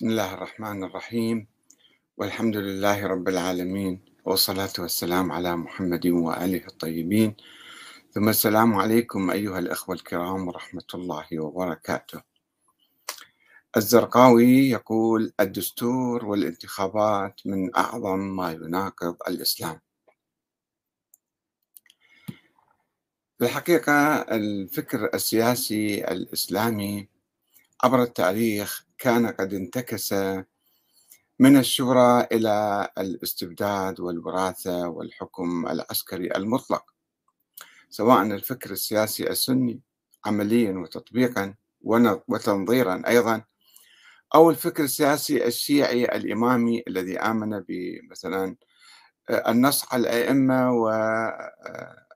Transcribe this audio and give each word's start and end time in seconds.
بسم 0.00 0.08
الله 0.08 0.34
الرحمن 0.34 0.84
الرحيم. 0.84 1.46
والحمد 2.16 2.56
لله 2.56 3.06
رب 3.06 3.28
العالمين. 3.28 4.04
والصلاة 4.24 4.72
والسلام 4.78 5.32
على 5.32 5.56
محمد 5.56 6.06
وآله 6.06 6.66
الطيبين. 6.66 7.36
ثم 8.12 8.28
السلام 8.28 8.74
عليكم 8.74 9.30
أيها 9.30 9.58
الأخوة 9.58 9.94
الكرام 9.94 10.48
ورحمة 10.48 10.84
الله 10.94 11.26
وبركاته. 11.40 12.22
الزرقاوي 13.76 14.70
يقول 14.70 15.32
الدستور 15.40 16.24
والانتخابات 16.24 17.40
من 17.46 17.76
أعظم 17.76 18.18
ما 18.18 18.52
يناقض 18.52 19.16
الإسلام. 19.28 19.80
الحقيقة 23.42 24.16
الفكر 24.16 25.10
السياسي 25.14 26.04
الإسلامي 26.04 27.08
عبر 27.84 28.02
التاريخ 28.02 28.89
كان 29.00 29.26
قد 29.26 29.54
انتكس 29.54 30.14
من 31.38 31.56
الشورى 31.56 32.26
إلى 32.32 32.88
الاستبداد 32.98 34.00
والوراثة 34.00 34.88
والحكم 34.88 35.66
العسكري 35.66 36.36
المطلق 36.36 36.84
سواء 37.90 38.22
الفكر 38.22 38.70
السياسي 38.70 39.30
السني 39.30 39.80
عمليا 40.26 40.72
وتطبيقا 40.72 41.54
وتنظيرا 42.28 43.02
أيضا 43.06 43.44
أو 44.34 44.50
الفكر 44.50 44.84
السياسي 44.84 45.46
الشيعي 45.46 46.04
الإمامي 46.04 46.82
الذي 46.88 47.18
آمن 47.18 47.60
بمثلا 47.68 48.56
النص 49.30 49.92
على 49.92 50.00
الأئمة 50.00 50.72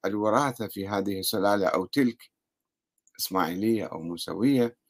والوراثة 0.05 0.66
في 0.66 0.88
هذه 0.88 1.19
السلالة 1.19 1.66
أو 1.66 1.86
تلك 1.86 2.30
إسماعيلية 3.20 3.84
أو 3.84 4.02
موسوية. 4.02 4.83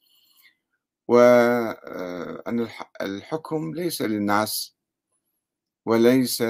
وأن 1.07 2.67
الحكم 3.01 3.73
ليس 3.73 4.01
للناس 4.01 4.75
وليس 5.85 6.41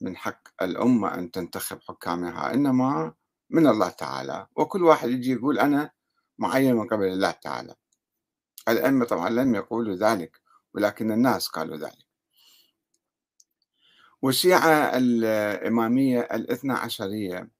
من 0.00 0.16
حق 0.16 0.62
الأمة 0.62 1.14
أن 1.14 1.30
تنتخب 1.30 1.80
حكامها 1.88 2.54
إنما 2.54 3.14
من 3.50 3.66
الله 3.66 3.88
تعالى. 3.88 4.46
وكل 4.56 4.84
واحد 4.84 5.08
يجي 5.08 5.32
يقول 5.32 5.58
أنا 5.58 5.90
معين 6.38 6.74
من 6.74 6.88
قبل 6.88 7.06
الله 7.06 7.30
تعالى. 7.30 7.74
الأئمة 8.68 9.04
طبعا 9.04 9.28
لم 9.30 9.54
يقولوا 9.54 9.96
ذلك 9.96 10.40
ولكن 10.74 11.12
الناس 11.12 11.48
قالوا 11.48 11.76
ذلك. 11.76 12.06
والشيعة 14.22 14.96
الإمامية 14.96 16.20
الاثنى 16.20 16.72
عشرية 16.72 17.50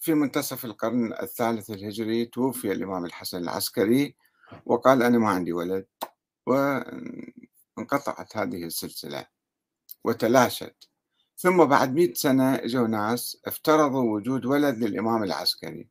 في 0.00 0.14
منتصف 0.14 0.64
القرن 0.64 1.12
الثالث 1.12 1.70
الهجري 1.70 2.24
توفي 2.24 2.72
الإمام 2.72 3.04
الحسن 3.04 3.38
العسكري 3.38 4.16
وقال 4.66 5.02
أنا 5.02 5.18
ما 5.18 5.28
عندي 5.28 5.52
ولد 5.52 5.86
وانقطعت 6.46 8.36
هذه 8.36 8.64
السلسلة 8.64 9.26
وتلاشت. 10.04 10.88
ثم 11.36 11.64
بعد 11.64 11.94
مئة 11.94 12.14
سنة 12.14 12.54
اجوا 12.54 12.86
ناس 12.86 13.40
افترضوا 13.46 14.14
وجود 14.14 14.46
ولد 14.46 14.78
للإمام 14.78 15.22
العسكري. 15.22 15.88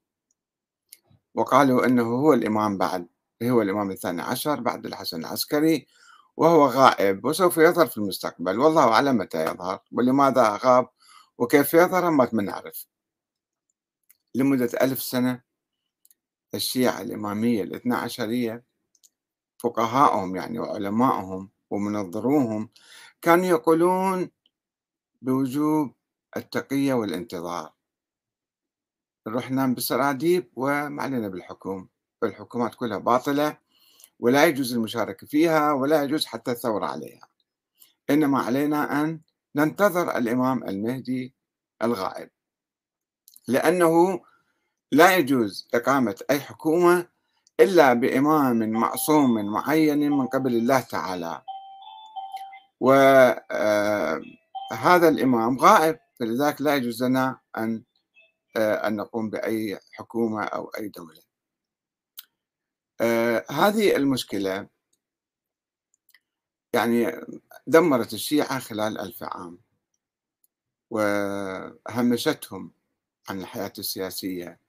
وقالوا 1.35 1.85
أنه 1.85 2.03
هو 2.03 2.33
الإمام 2.33 2.77
بعد 2.77 3.07
هو 3.43 3.61
الإمام 3.61 3.91
الثاني 3.91 4.21
عشر 4.21 4.59
بعد 4.59 4.85
الحسن 4.85 5.19
العسكري 5.19 5.87
وهو 6.37 6.65
غائب 6.65 7.25
وسوف 7.25 7.57
يظهر 7.57 7.87
في 7.87 7.97
المستقبل. 7.97 8.59
والله 8.59 8.93
أعلم 8.93 9.17
متى 9.17 9.45
يظهر 9.45 9.79
ولماذا 9.91 10.59
غاب 10.63 10.89
وكيف 11.37 11.73
يظهر 11.73 12.09
ما 12.11 12.29
نعرف. 12.41 12.87
لمدة 14.35 14.69
ألف 14.81 15.03
سنة 15.03 15.41
الشيعة 16.55 17.01
الإمامية 17.01 17.63
الاثنى 17.63 17.95
عشرية 17.95 18.63
فقهاءهم 19.59 20.35
يعني 20.35 20.59
وعلمائهم 20.59 21.49
ومنظروهم 21.69 22.69
كانوا 23.21 23.45
يقولون 23.45 24.29
بوجوب 25.21 25.93
التقية 26.37 26.93
والانتظار. 26.93 27.73
نروح 29.27 29.51
ننام 29.51 29.73
بالسراديب 29.73 30.51
وما 30.55 31.03
علينا 31.03 31.27
بالحكم 31.27 31.87
الحكومات 32.23 32.75
كلها 32.75 32.97
باطلة 32.97 33.57
ولا 34.19 34.45
يجوز 34.45 34.73
المشاركة 34.73 35.27
فيها 35.27 35.71
ولا 35.71 36.03
يجوز 36.03 36.25
حتى 36.25 36.51
الثورة 36.51 36.85
عليها. 36.85 37.27
إنما 38.09 38.39
علينا 38.39 39.01
أن 39.01 39.21
ننتظر 39.55 40.17
الإمام 40.17 40.63
المهدي 40.63 41.33
الغائب. 41.81 42.29
لأنه 43.47 44.21
لا 44.93 45.17
يجوز 45.17 45.67
إقامة 45.73 46.21
أي 46.29 46.39
حكومة 46.39 47.07
إلا 47.59 47.93
بإمام 47.93 48.69
معصوم 48.69 49.45
معين 49.45 50.11
من 50.11 50.27
قبل 50.27 50.55
الله 50.55 50.79
تعالى. 50.79 51.41
وهذا 52.79 54.23
آه، 54.71 55.09
الإمام 55.09 55.57
غائب 55.57 55.99
فلذلك 56.19 56.61
لا 56.61 56.75
يجوز 56.75 57.03
لنا 57.03 57.39
أن 57.57 57.83
آه، 58.57 58.87
أن 58.87 58.95
نقوم 58.95 59.29
بأي 59.29 59.79
حكومة 59.93 60.43
أو 60.43 60.65
أي 60.65 60.87
دولة. 60.87 61.21
آه، 63.01 63.45
هذه 63.51 63.95
المشكلة 63.95 64.67
يعني 66.73 67.11
دمرت 67.67 68.13
الشيعة 68.13 68.59
خلال 68.59 68.99
ألف 68.99 69.23
عام 69.23 69.59
وهمشتهم 70.89 72.71
عن 73.29 73.41
الحياة 73.41 73.73
السياسية. 73.79 74.62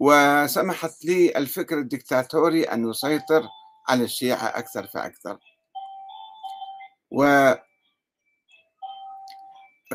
وسمحت 0.00 1.04
لي 1.04 1.36
الفكر 1.36 1.78
الدكتاتوري 1.78 2.64
أن 2.64 2.90
يسيطر 2.90 3.42
على 3.88 4.04
الشيعة 4.04 4.46
أكثر 4.46 4.86
فأكثر. 4.86 5.38
و 7.10 7.52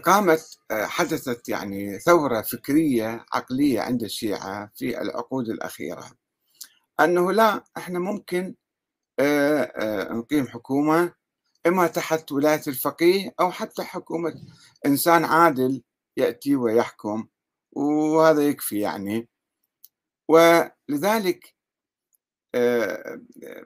قامت 0.05 0.57
حدثت 0.71 1.49
يعني 1.49 1.99
ثورة 1.99 2.41
فكرية 2.41 3.25
عقلية 3.33 3.81
عند 3.81 4.03
الشيعة 4.03 4.71
في 4.75 5.01
العقود 5.01 5.49
الأخيرة 5.49 6.11
أنه 6.99 7.31
لا 7.31 7.63
إحنا 7.77 7.99
ممكن 7.99 8.55
نقيم 10.11 10.47
حكومة 10.47 11.13
إما 11.67 11.87
تحت 11.87 12.31
ولاية 12.31 12.61
الفقيه 12.67 13.33
أو 13.39 13.51
حتى 13.51 13.83
حكومة 13.83 14.33
إنسان 14.85 15.25
عادل 15.25 15.83
يأتي 16.17 16.55
ويحكم 16.55 17.27
وهذا 17.71 18.47
يكفي 18.47 18.79
يعني. 18.79 19.27
ولذلك 20.27 21.53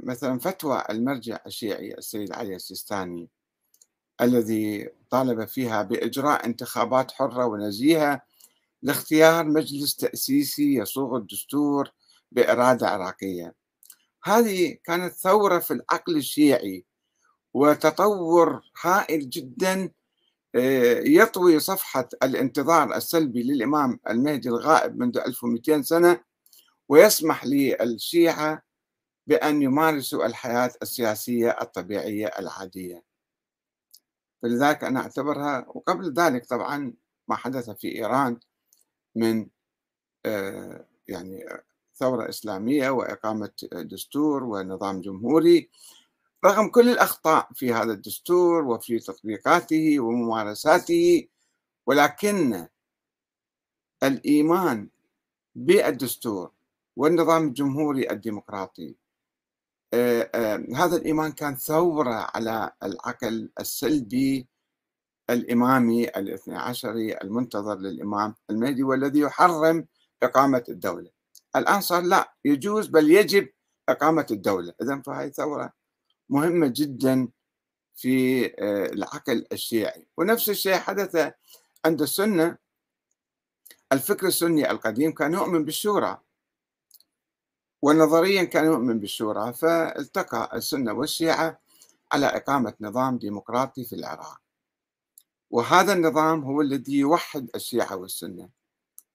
مثلا 0.03 0.40
فتوى 0.40 0.84
المرجع 0.90 1.40
الشيعي 1.45 1.94
السيد 1.94 2.34
علي 2.34 2.56
السيستاني 2.56 3.29
الذي 4.22 4.90
طالب 5.09 5.46
فيها 5.46 5.81
بإجراء 5.84 6.46
انتخابات 6.46 7.12
حرة 7.12 7.46
ونزيهة 7.46 8.22
لاختيار 8.81 9.46
مجلس 9.46 9.96
تأسيسي 9.96 10.75
يصوغ 10.75 11.17
الدستور 11.17 11.91
بإرادة 12.31 12.88
عراقية. 12.88 13.56
هذه 14.23 14.78
كانت 14.84 15.13
ثورة 15.13 15.59
في 15.59 15.72
العقل 15.72 16.17
الشيعي 16.17 16.85
وتطور 17.53 18.62
هائل 18.81 19.29
جدا 19.29 19.91
يطوي 21.06 21.59
صفحة 21.59 22.09
الانتظار 22.23 22.96
السلبي 22.96 23.44
للإمام 23.44 24.00
المهدي 24.09 24.50
الغائب 24.50 24.97
منذ 24.97 25.17
1200 25.17 25.81
سنة 25.81 26.19
ويسمح 26.89 27.45
للشيعة 27.45 28.63
بأن 29.27 29.61
يمارسوا 29.61 30.25
الحياة 30.25 30.71
السياسية 30.81 31.57
الطبيعية 31.61 32.27
العادية. 32.27 33.03
فلذلك 34.41 34.83
أنا 34.83 34.99
أعتبرها 34.99 35.65
وقبل 35.67 36.13
ذلك 36.13 36.45
طبعا 36.45 36.93
ما 37.27 37.35
حدث 37.35 37.69
في 37.69 37.95
إيران 37.95 38.39
من 39.15 39.47
آه، 40.25 40.85
يعني 41.07 41.45
ثورة 41.95 42.29
إسلامية 42.29 42.89
وإقامة 42.89 43.51
دستور 43.73 44.43
ونظام 44.43 45.01
جمهوري 45.01 45.69
رغم 46.45 46.69
كل 46.69 46.90
الأخطاء 46.90 47.49
في 47.53 47.73
هذا 47.73 47.91
الدستور 47.93 48.63
وفي 48.66 48.99
تطبيقاته 48.99 49.99
وممارساته 49.99 51.28
ولكن 51.85 52.67
الإيمان 54.03 54.90
بالدستور 55.55 56.51
والنظام 56.97 57.47
الجمهوري 57.47 58.11
الديمقراطي. 58.11 58.96
آه، 59.94 60.29
آه، 60.35 60.66
هذا 60.76 60.96
الإيمان 60.97 61.32
كان 61.32 61.55
ثورة 61.55 62.14
على 62.35 62.72
العقل 62.84 63.49
السلبي 63.59 64.47
الإمامي 65.29 66.08
الاثنى 66.09 66.58
عشري 66.58 67.17
المنتظر 67.17 67.78
للإمام 67.78 68.35
المهدي 68.49 68.84
والذي 68.84 69.20
يحرم 69.20 69.88
إقامة 70.23 70.64
الدولة. 70.70 71.09
الآن 71.55 71.82
صار 71.82 72.03
لا 72.03 72.34
يجوز 72.46 72.88
بل 72.88 73.11
يجب 73.11 73.50
إقامة 73.90 74.26
الدولة. 74.32 74.73
إذا 74.82 75.02
فهي 75.05 75.29
ثورة 75.29 75.73
مهمة 76.29 76.73
جدا 76.76 77.28
في 77.96 78.46
آه، 78.46 78.85
العقل 78.85 79.46
الشيعي. 79.52 80.08
ونفس 80.17 80.50
الشيء 80.50 80.76
حدث 80.76 81.34
عند 81.85 82.02
السنة. 82.02 82.58
الفكر 83.91 84.28
السني 84.28 84.72
القديم 84.72 85.11
كان 85.11 85.34
يؤمن 85.34 85.66
بالشورى. 85.66 86.27
ونظريا 87.87 88.43
كان 88.43 88.66
يؤمن 88.66 88.99
بالشورى 88.99 89.53
فالتقى 89.53 90.57
السنة 90.57 90.93
والشيعة 90.93 91.59
على 92.11 92.25
إقامة 92.25 92.73
نظام 92.81 93.17
ديمقراطي 93.17 93.84
في 93.85 93.95
العراق. 93.95 94.41
وهذا 95.49 95.93
النظام 95.93 96.43
هو 96.43 96.61
الذي 96.61 96.97
يوحد 96.97 97.49
الشيعة 97.55 97.95
والسنة. 97.95 98.49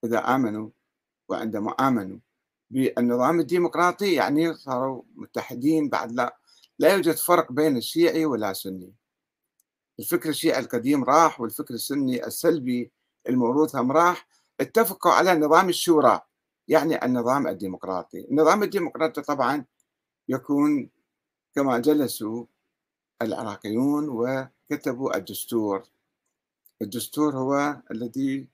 إذا 0.04 0.34
آمنوا 0.34 0.70
وعندما 1.28 1.70
آمنوا 1.70 2.18
بالنظام 2.70 3.40
الديمقراطي 3.40 4.14
يعني 4.14 4.54
صاروا 4.54 5.02
متحدين 5.14 5.88
بعد 5.88 6.12
لا 6.12 6.36
لا 6.78 6.92
يوجد 6.92 7.16
فرق 7.16 7.52
بين 7.52 7.76
الشيعي 7.76 8.26
ولا 8.26 8.52
سني. 8.52 8.94
الفكر 9.98 10.28
الشيعي 10.28 10.60
القديم 10.60 11.04
راح 11.04 11.40
والفكر 11.40 11.74
السني 11.74 12.26
السلبي 12.26 12.92
الموروث 13.28 13.76
هم 13.76 13.92
راح 13.92 14.26
اتفقوا 14.60 15.12
على 15.12 15.34
نظام 15.34 15.68
الشورى. 15.68 16.20
يعني 16.72 17.04
النظام 17.04 17.46
الديمقراطي. 17.46 18.20
النظام 18.30 18.62
الديمقراطي 18.62 19.22
طبعا 19.22 19.64
يكون 20.28 20.90
كما 21.54 21.78
جلسوا 21.78 22.44
العراقيون 23.22 24.08
وكتبوا 24.08 25.16
الدستور. 25.16 25.82
الدستور 26.82 27.36
هو 27.36 27.76
الذي 27.90 28.46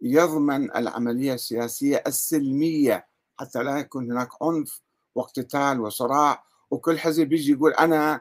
يضمن 0.00 0.76
العملية 0.76 1.34
السياسية 1.34 2.02
السلمية 2.06 3.06
حتى 3.38 3.62
لا 3.62 3.78
يكون 3.78 4.12
هناك 4.12 4.28
عنف 4.42 4.80
واقتتال 5.14 5.80
وصراع 5.80 6.44
وكل 6.70 6.98
حزب 6.98 7.32
يجي 7.32 7.52
يقول 7.52 7.72
أنا 7.72 8.20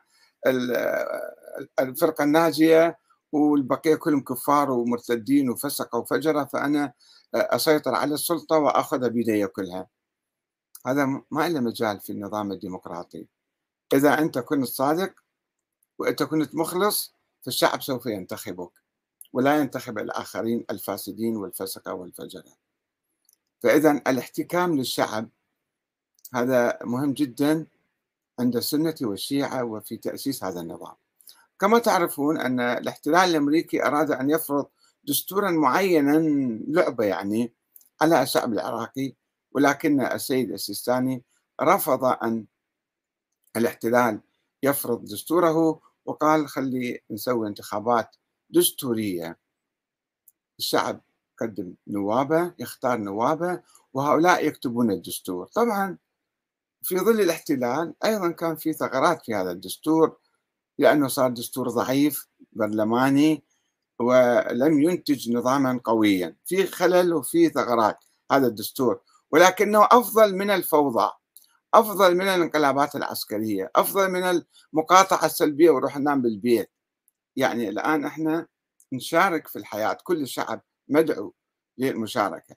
الفرقة 1.79 2.23
الناجية 2.23 2.97
والبقية 3.31 3.95
كلهم 3.95 4.23
كفار 4.23 4.71
ومرتدين 4.71 5.49
وفسقة 5.49 5.97
وفجرة 5.99 6.43
فأنا 6.43 6.93
أسيطر 7.35 7.95
على 7.95 8.13
السلطة 8.13 8.57
وأخذ 8.57 9.09
بيدي 9.09 9.47
كلها. 9.47 9.87
هذا 10.87 11.05
ما 11.31 11.49
له 11.49 11.59
مجال 11.59 11.99
في 11.99 12.11
النظام 12.11 12.51
الديمقراطي. 12.51 13.27
إذا 13.93 14.19
أنت 14.19 14.39
كنت 14.39 14.65
صادق 14.65 15.13
وأنت 15.99 16.23
كنت 16.23 16.55
مخلص 16.55 17.13
فالشعب 17.41 17.81
سوف 17.81 18.05
ينتخبك 18.05 18.71
ولا 19.33 19.59
ينتخب 19.59 19.97
الآخرين 19.97 20.65
الفاسدين 20.69 21.37
والفسقة 21.37 21.93
والفجرة. 21.93 22.53
فإذا 23.59 23.91
الاحتكام 23.91 24.77
للشعب 24.77 25.29
هذا 26.33 26.79
مهم 26.83 27.13
جدا 27.13 27.67
عند 28.39 28.55
السنة 28.55 28.95
والشيعة 29.01 29.63
وفي 29.63 29.97
تأسيس 29.97 30.43
هذا 30.43 30.61
النظام. 30.61 30.95
كما 31.61 31.79
تعرفون 31.79 32.39
أن 32.39 32.59
الاحتلال 32.59 33.29
الأمريكي 33.29 33.85
أراد 33.85 34.11
أن 34.11 34.29
يفرض 34.29 34.65
دستورا 35.03 35.51
معينا 35.51 36.17
لعبة 36.67 37.03
يعني 37.03 37.53
على 38.01 38.23
الشعب 38.23 38.53
العراقي 38.53 39.13
ولكن 39.51 40.01
السيد 40.01 40.51
السيستاني 40.51 41.23
رفض 41.61 42.03
أن 42.05 42.45
الاحتلال 43.57 44.21
يفرض 44.63 45.05
دستوره 45.05 45.81
وقال 46.05 46.47
خلي 46.47 46.99
نسوي 47.11 47.47
انتخابات 47.47 48.15
دستورية. 48.49 49.39
الشعب 50.59 51.01
يقدم 51.33 51.73
نوابة 51.87 52.53
يختار 52.59 52.97
نوابة 52.97 53.61
وهؤلاء 53.93 54.47
يكتبون 54.47 54.91
الدستور. 54.91 55.47
طبعا 55.47 55.97
في 56.83 56.97
ظل 56.99 57.21
الاحتلال 57.21 57.93
أيضا 58.05 58.31
كان 58.31 58.55
في 58.55 58.73
ثغرات 58.73 59.25
في 59.25 59.35
هذا 59.35 59.51
الدستور 59.51 60.17
لأنه 60.81 61.07
صار 61.07 61.29
دستور 61.29 61.69
ضعيف 61.69 62.27
برلماني 62.53 63.43
ولم 63.99 64.81
ينتج 64.81 65.31
نظاما 65.31 65.79
قويا. 65.83 66.35
في 66.45 66.67
خلل 66.67 67.13
وفي 67.13 67.49
ثغرات 67.49 67.97
هذا 68.31 68.47
الدستور. 68.47 69.01
ولكنه 69.31 69.87
أفضل 69.91 70.35
من 70.35 70.49
الفوضى 70.49 71.11
أفضل 71.73 72.15
من 72.15 72.21
الانقلابات 72.27 72.95
العسكرية 72.95 73.71
أفضل 73.75 74.11
من 74.11 74.23
المقاطعة 74.73 75.25
السلبية 75.25 75.69
وروح 75.69 75.97
ننام 75.97 76.21
بالبيت. 76.21 76.71
يعني 77.35 77.69
الآن 77.69 78.05
إحنا 78.05 78.47
نشارك 78.93 79.47
في 79.47 79.55
الحياة 79.55 79.97
كل 80.03 80.21
الشعب 80.21 80.61
مدعو 80.87 81.33
للمشاركة. 81.77 82.55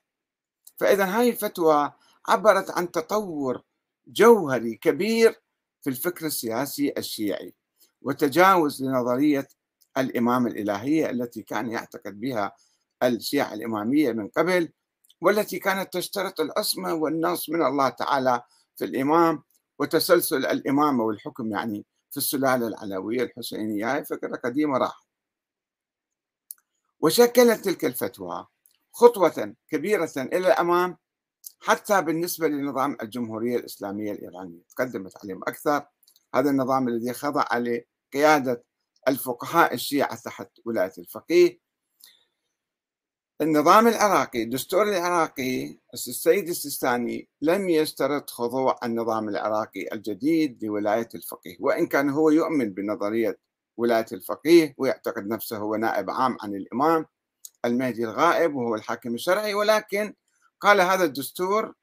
فإذا 0.77 1.05
هاي 1.05 1.29
الفتوى 1.29 1.93
عبرت 2.27 2.71
عن 2.71 2.91
تطور 2.91 3.61
جوهري 4.07 4.75
كبير 4.75 5.41
في 5.81 5.89
الفكر 5.89 6.25
السياسي 6.25 6.93
الشيعي. 6.97 7.53
وتجاوز 8.05 8.83
لنظرية 8.83 9.47
الإمام 9.97 10.47
الإلهية 10.47 11.09
التي 11.09 11.41
كان 11.41 11.71
يعتقد 11.71 12.19
بها 12.19 12.55
الشيعة 13.03 13.53
الإمامية 13.53 14.11
من 14.11 14.27
قبل 14.27 14.73
والتي 15.21 15.59
كانت 15.59 15.93
تشترط 15.93 16.39
العصمة 16.39 16.93
والنص 16.93 17.49
من 17.49 17.65
الله 17.65 17.89
تعالى 17.89 18.41
في 18.75 18.85
الإمام 18.85 19.43
وتسلسل 19.79 20.45
الإمامة 20.45 21.03
والحكم 21.03 21.51
يعني 21.51 21.85
في 22.11 22.17
السلالة 22.17 22.67
العلوية 22.67 23.23
الحسينية. 23.23 24.03
فكرة 24.03 24.35
قديمة 24.35 24.77
راح 24.77 25.05
وشكلت 26.99 27.65
تلك 27.65 27.85
الفتوى 27.85 28.47
خطوة 28.91 29.55
كبيرة 29.69 30.11
إلى 30.17 30.47
الأمام 30.47 30.97
حتى 31.59 32.01
بالنسبة 32.01 32.47
لنظام 32.47 32.97
الجمهورية 33.01 33.57
الإسلامية 33.57 34.11
الإيرانية. 34.11 34.61
تقدمت 34.69 35.17
عليهم 35.23 35.41
أكثر. 35.47 35.85
هذا 36.35 36.49
النظام 36.49 36.87
الذي 36.87 37.13
خضع 37.13 37.45
لقيادة 38.15 38.63
الفقهاء 39.07 39.73
الشيعة 39.73 40.15
تحت 40.15 40.49
ولاية 40.65 40.93
الفقيه. 40.97 41.59
النظام 43.41 43.87
العراقي 43.87 44.43
الدستور 44.43 44.83
العراقي 44.83 45.79
السيد 45.93 46.49
السيستاني 46.49 47.29
لم 47.41 47.69
يشترط 47.69 48.29
خضوع 48.29 48.79
النظام 48.83 49.29
العراقي 49.29 49.87
الجديد 49.93 50.63
لولاية 50.63 51.09
الفقيه 51.15 51.57
وإن 51.59 51.87
كان 51.87 52.09
هو 52.09 52.29
يؤمن 52.29 52.73
بنظرية 52.73 53.39
ولاية 53.77 54.05
الفقيه 54.11 54.75
ويعتقد 54.77 55.27
نفسه 55.27 55.57
هو 55.57 55.75
نائب 55.75 56.09
عام 56.09 56.37
عن 56.41 56.55
الإمام 56.55 57.05
المهدي 57.65 58.03
الغائب 58.03 58.55
وهو 58.55 58.75
الحاكم 58.75 59.13
الشرعي 59.13 59.53
ولكن 59.53 60.13
قال 60.59 60.81
هذا 60.81 61.03
الدستور 61.03 61.73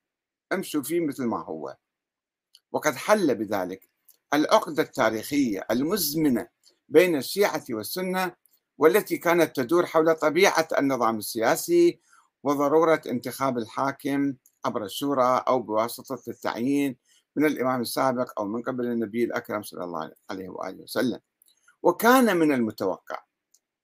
امشوا 0.52 0.82
فيه 0.82 1.00
مثل 1.00 1.24
ما 1.24 1.44
هو. 1.44 1.76
وقد 2.72 2.94
حل 2.94 3.34
بذلك 3.34 3.91
العقدة 4.34 4.82
التاريخية 4.82 5.66
المزمنة 5.70 6.48
بين 6.88 7.16
الشيعة 7.16 7.64
والسنة 7.70 8.32
والتي 8.78 9.16
كانت 9.16 9.56
تدور 9.56 9.86
حول 9.86 10.14
طبيعة 10.14 10.68
النظام 10.78 11.18
السياسي 11.18 12.00
وضرورة 12.42 13.02
انتخاب 13.06 13.58
الحاكم 13.58 14.34
عبر 14.64 14.84
الشورى 14.84 15.44
أو 15.48 15.62
بواسطة 15.62 16.22
التعيين 16.28 16.96
من 17.36 17.46
الإمام 17.46 17.80
السابق 17.80 18.40
أو 18.40 18.44
من 18.44 18.62
قبل 18.62 18.86
النبي 18.86 19.24
الأكرم 19.24 19.62
صلى 19.62 19.84
الله 19.84 20.10
عليه 20.30 20.48
وآله 20.48 20.82
وسلم. 20.82 21.20
وكان 21.82 22.36
من 22.36 22.52
المتوقع 22.52 23.22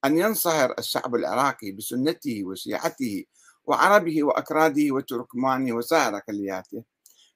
أن 0.05 0.19
ينصهر 0.19 0.75
الشعب 0.79 1.15
العراقي 1.15 1.73
بسنته 1.73 2.45
وشيعته 2.45 3.25
وعربه 3.65 4.23
وأكراده 4.25 4.95
وتركمانه 4.95 5.73
وسائر 5.77 6.17
أقلياته 6.17 6.85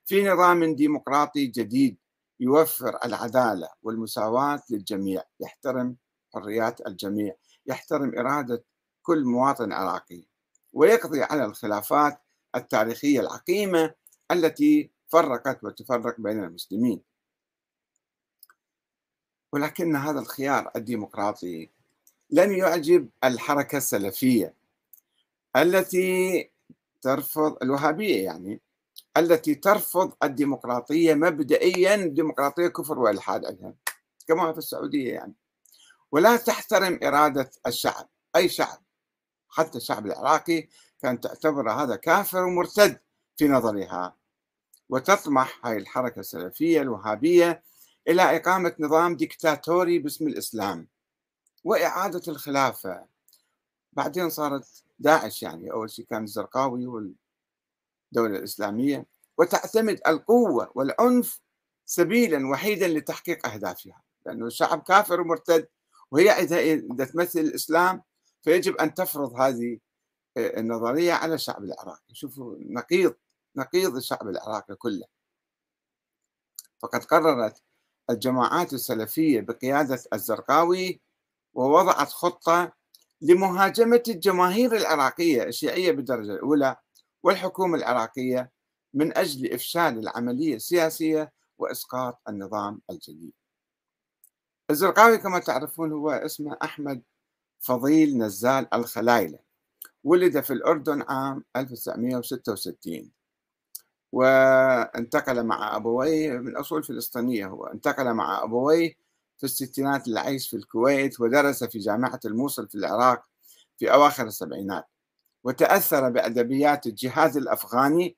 في 0.05 0.25
نظام 0.25 0.75
ديمقراطي 0.75 1.47
جديد 1.47 1.97
يوفر 2.41 2.99
العدالة 3.05 3.69
والمساواة 3.83 4.63
للجميع 4.71 5.23
يحترم 5.41 5.97
حريات 6.35 6.87
الجميع 6.87 7.35
يحترم 7.67 8.19
إرادة 8.19 8.65
كل 9.03 9.25
مواطن 9.25 9.73
عراقي 9.73 10.25
ويقضي 10.73 11.23
على 11.23 11.45
الخلافات 11.45 12.19
التاريخية 12.55 13.21
العقيمة 13.21 13.95
التي 14.31 14.91
فرقت 15.09 15.65
وتفرق 15.65 16.21
بين 16.21 16.45
المسلمين. 16.45 17.03
ولكن 19.53 19.97
هذا 19.97 20.21
الخيار 20.21 20.71
الديمقراطي 20.77 21.71
لم 22.31 22.53
يعجب 22.53 23.09
الحركة 23.25 23.79
السلفية 23.79 24.55
التي 25.57 26.51
ترفض 27.03 27.57
الوهابية 27.63 28.25
يعني 28.25 28.61
التي 29.17 29.55
ترفض 29.55 30.13
الديمقراطية 30.23 31.15
مبدئيا 31.15 31.95
الديمقراطية 31.95 32.69
كفر 32.69 32.99
والحاد 32.99 33.45
عندها 33.45 33.75
كما 34.29 34.53
في 34.53 34.59
السعودية 34.59 35.15
يعني. 35.15 35.35
ولا 36.13 36.37
تحترم 36.37 37.01
إرادة 37.03 37.51
الشعب 37.67 38.09
أي 38.37 38.49
شعب 38.49 38.79
حتى 39.49 39.79
الشعب 39.79 40.07
العراقي 40.07 40.69
كانت 41.03 41.25
تعتبر 41.25 41.71
هذا 41.71 41.97
كافر 41.97 42.45
ومرتد 42.45 43.01
في 43.37 43.49
نظرها. 43.49 44.17
وتطمح 44.89 45.67
هاي 45.67 45.77
الحركة 45.77 46.21
السلفية 46.21 46.81
الوهابية 46.81 47.63
إلى 48.09 48.37
إقامة 48.37 48.75
نظام 48.79 49.17
ديكتاتوري 49.17 49.99
باسم 49.99 50.29
الإسلام 50.29 50.89
وإعادة 51.65 52.23
الخلافة. 52.29 53.07
بعدين 53.93 54.31
صارت 54.31 54.85
داعش 54.99 55.43
يعني 55.43 55.73
أول 55.73 55.91
شيء 55.91 56.07
كان 56.11 56.25
الزرقاوي 56.25 56.87
والدولة 58.13 58.39
الإسلامية 58.39 59.07
وتعتمد 59.39 60.01
القوة 60.09 60.73
والعنف 60.75 61.41
سبيلا 61.87 62.49
وحيدا 62.49 62.89
لتحقيق 62.89 63.47
أهدافها 63.47 64.03
لأنه 64.27 64.47
الشعب 64.47 64.83
كافر 64.83 65.21
ومرتد 65.21 65.69
وهي 66.11 66.31
إذا 66.31 66.77
تمثل 67.05 67.41
الإسلام 67.41 68.03
فيجب 68.43 68.77
أن 68.77 68.95
تفرض 68.95 69.41
هذه 69.41 69.79
النظرية 70.37 71.13
على 71.13 71.35
الشعب 71.35 71.65
العراقي. 71.65 72.15
شوفوا 72.15 72.57
نقيض 72.59 73.15
نقيض 73.57 73.97
الشعب 73.97 74.29
العراقي 74.29 74.75
كله. 74.75 75.05
فقد 76.83 77.05
قررت 77.05 77.63
الجماعات 78.11 78.73
السلفية 78.73 79.41
بقيادة 79.41 80.03
الزرقاوي 80.13 81.01
ووضعت 81.55 82.09
خطة 82.09 82.73
لمهاجمة 83.21 84.03
الجماهير 84.09 84.77
العراقية 84.77 85.43
الشيعية 85.43 85.93
بالدرجة 85.93 86.33
الأولى 86.33 86.77
والحكومة 87.23 87.79
العراقية 87.79 88.51
من 88.95 89.19
أجل 89.19 89.53
إفشال 89.53 89.99
العملية 89.99 90.57
السياسية 90.57 91.33
وإسقاط 91.59 92.21
النظام 92.29 92.81
الجديد. 92.91 93.33
الزرقاوي 94.71 95.19
كما 95.19 95.39
تعرفون 95.39 95.93
هو 95.93 96.11
اسمه 96.11 96.57
أحمد 96.63 97.03
فضيل 97.61 98.19
نزال 98.19 98.75
الخلايلة 98.75 99.39
ولد 100.05 100.41
في 100.41 100.53
الأردن 100.53 101.03
عام 101.09 101.45
1966 101.57 103.11
وانتقل 104.13 105.43
مع 105.47 105.77
أبويه 105.77 106.33
من 106.33 106.57
أصول 106.57 106.85
فلسطينية 106.85 107.47
هو 107.47 107.67
انتقل 107.67 108.15
مع 108.15 108.45
أبويه 108.45 108.95
في 109.39 109.45
الستينات 109.45 110.09
للعيش 110.09 110.51
في 110.51 110.57
الكويت 110.57 111.21
ودرس 111.21 111.65
في 111.65 111.79
جامعة 111.79 112.21
الموصل 112.25 112.69
في 112.69 112.75
العراق 112.75 113.25
في 113.79 113.93
أواخر 113.93 114.27
السبعينات. 114.27 114.85
وتأثر 115.45 116.11
بأدبيات 116.11 116.87
الجهاد 116.87 117.37
الأفغاني 117.37 118.17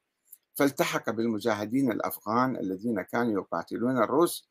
فالتحق 0.54 1.10
بالمجاهدين 1.10 1.92
الأفغان 1.92 2.56
الذين 2.56 3.02
كانوا 3.02 3.32
يقاتلون 3.32 3.98
الروس 3.98 4.48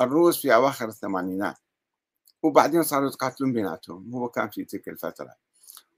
الروس 0.00 0.42
في 0.42 0.54
أواخر 0.54 0.88
الثمانينات. 0.88 1.56
وبعدين 2.42 2.82
صاروا 2.82 3.08
يتقاتلون 3.08 3.52
بيناتهم 3.52 4.14
هو 4.14 4.28
كان 4.28 4.50
في 4.50 4.64
تلك 4.64 4.88
الفترة. 4.88 5.34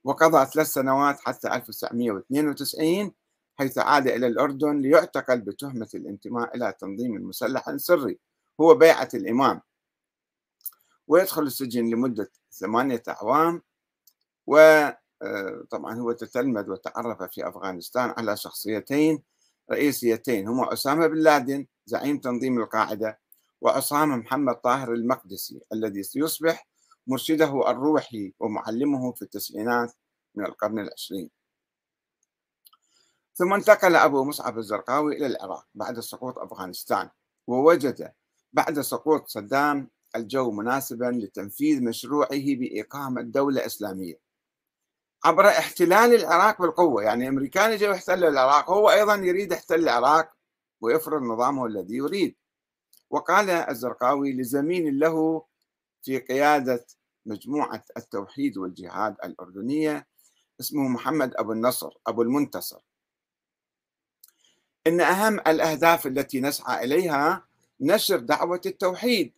وقضى 0.04 0.46
ثلاث 0.46 0.66
سنوات 0.66 1.20
حتى 1.20 1.48
1992 1.48 3.12
حيث 3.58 3.78
عاد 3.78 4.08
إلى 4.08 4.26
الأردن 4.26 4.80
ليعتقل 4.80 5.40
بتهمة 5.40 5.88
الانتماء 5.94 6.56
إلى 6.56 6.74
تنظيم 6.80 7.28
مسلح 7.28 7.76
سري 7.76 8.18
هو 8.60 8.74
بيعة 8.74 9.08
الإمام. 9.14 9.60
ويدخل 11.08 11.42
السجن 11.42 11.90
لمدة 11.90 12.30
ثمانية 12.52 13.02
أعوام 13.08 13.62
وطبعا 14.46 15.05
آه، 15.22 15.66
هو 15.74 16.12
تتلمذ 16.12 16.70
وتعرف 16.70 17.22
في 17.22 17.48
أفغانستان 17.48 18.14
على 18.18 18.36
شخصيتين 18.36 19.22
رئيسيتين 19.70 20.48
هما 20.48 20.72
أسامة 20.72 21.06
بن 21.06 21.18
لادن 21.18 21.66
زعيم 21.86 22.18
تنظيم 22.18 22.58
القاعدة 22.58 23.18
وعصام 23.60 24.18
محمد 24.18 24.54
طاهر 24.54 24.92
المقدسي 24.92 25.60
الذي 25.72 26.02
سيصبح 26.02 26.68
مرشده 27.06 27.70
الروحي 27.70 28.32
ومعلمه 28.40 29.12
في 29.12 29.22
التسعينات 29.22 29.92
من 30.34 30.46
القرن 30.46 30.78
العشرين. 30.78 31.30
ثم 33.34 33.52
انتقل 33.52 33.96
أبو 33.96 34.24
مصعب 34.24 34.58
الزرقاوي 34.58 35.16
إلى 35.16 35.26
العراق 35.26 35.66
بعد 35.74 36.00
سقوط 36.00 36.38
أفغانستان 36.38 37.10
ووجد 37.46 38.12
بعد 38.52 38.80
سقوط 38.80 39.28
صدام 39.28 39.90
الجو 40.16 40.50
مناسبا 40.50 41.04
لتنفيذ 41.04 41.84
مشروعه 41.84 42.28
بإقامة 42.32 43.22
دولة 43.22 43.66
إسلامية. 43.66 44.25
عبر 45.24 45.48
احتلال 45.48 46.14
العراق 46.14 46.62
بالقوة. 46.62 47.02
يعني 47.02 47.24
الأمريكان 47.24 47.76
جاءوا 47.76 47.94
يحتلوا 47.94 48.28
العراق 48.28 48.70
هو 48.70 48.90
أيضا 48.90 49.14
يريد 49.14 49.52
يحتل 49.52 49.74
العراق 49.74 50.32
ويفرض 50.80 51.22
نظامه 51.22 51.66
الذي 51.66 51.94
يريد. 51.94 52.36
وقال 53.10 53.50
الزرقاوي 53.50 54.32
لزميل 54.32 54.98
له 54.98 55.44
في 56.02 56.18
قيادة 56.18 56.86
مجموعة 57.26 57.84
التوحيد 57.96 58.58
والجهاد 58.58 59.16
الأردنية 59.24 60.06
اسمه 60.60 60.88
محمد 60.88 61.34
أبو 61.36 61.52
النصر 61.52 61.90
أبو 62.06 62.22
المنتصر. 62.22 62.80
إن 64.86 65.00
أهم 65.00 65.34
الأهداف 65.38 66.06
التي 66.06 66.40
نسعى 66.40 66.84
إليها 66.84 67.46
نشر 67.80 68.18
دعوة 68.18 68.60
التوحيد. 68.66 69.32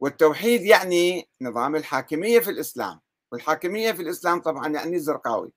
والتوحيد 0.00 0.62
يعني 0.62 1.28
نظام 1.40 1.76
الحاكمية 1.76 2.40
في 2.40 2.50
الإسلام. 2.50 3.00
والحاكمية 3.34 3.92
في 3.92 4.02
الإسلام 4.02 4.40
طبعا 4.40 4.68
يعني 4.68 4.96
الزرقاوي 4.96 5.52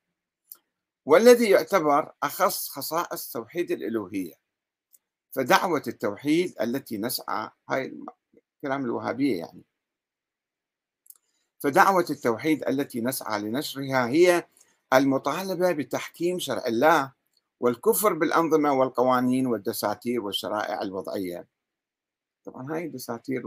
والذي 1.06 1.50
يعتبر 1.50 2.12
أخص 2.22 2.68
خصائص 2.68 3.32
توحيد 3.32 3.70
الألوهية 3.70 4.34
فدعوة 5.30 5.82
التوحيد 5.86 6.54
التي 6.60 6.98
نسعى 6.98 7.50
هاي 7.68 7.98
كلام 8.62 8.84
الوهابية 8.84 9.38
يعني. 9.38 9.62
فدعوة 11.58 12.06
التوحيد 12.10 12.68
التي 12.68 13.00
نسعى 13.00 13.42
لنشرها 13.42 14.06
هي 14.08 14.46
المطالبة 14.92 15.72
بتحكيم 15.72 16.38
شرع 16.38 16.66
الله 16.66 17.12
والكفر 17.60 18.12
بالأنظمة 18.12 18.72
والقوانين 18.72 19.46
والدساتير 19.46 20.20
والشرائع 20.20 20.82
الوضعية. 20.82 21.46
طبعا 22.44 22.74
هاي 22.74 22.84
الدساتير 22.86 23.46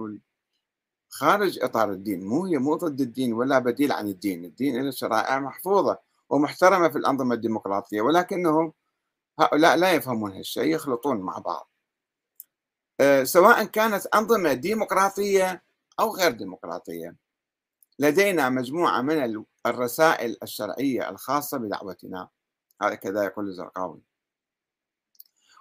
خارج 1.12 1.60
إطار 1.64 1.92
الدين 1.92 2.26
مو 2.26 2.46
هي 2.46 2.58
مو 2.58 2.76
ضد 2.76 3.02
الدين 3.02 3.34
ولا 3.34 3.60
بديل 3.60 3.92
عن 3.92 4.08
الدين 4.08 4.46
الدين 4.46 4.82
له 4.86 4.92
شرائع 4.92 5.40
محفوظة 5.40 6.00
ومحترمة 6.30 6.90
في 6.90 6.98
الأنظمة 6.98 7.36
الديمقراطية 7.36 8.02
ولكنهم 8.02 8.74
هؤلاء 9.40 9.76
لا 9.76 9.92
يفهمون 9.92 10.32
هالشيء 10.32 10.76
يخلطون 10.76 11.18
مع 11.18 11.38
بعض. 11.38 11.70
آه، 13.00 13.24
سواء 13.24 13.64
كانت 13.64 14.06
أنظمة 14.06 14.54
ديمقراطية 14.54 15.64
أو 16.00 16.16
غير 16.16 16.32
ديمقراطية 16.32 17.16
لدينا 18.00 18.50
مجموعة 18.50 19.02
من 19.02 19.46
الرسائل 19.66 20.38
الشرعية 20.44 21.10
الخاصة 21.10 21.58
بدعوتنا. 21.58 22.30
هذا 22.82 22.96
كذا 22.96 23.24
يقول 23.24 23.48
الزرقاوي. 23.48 24.02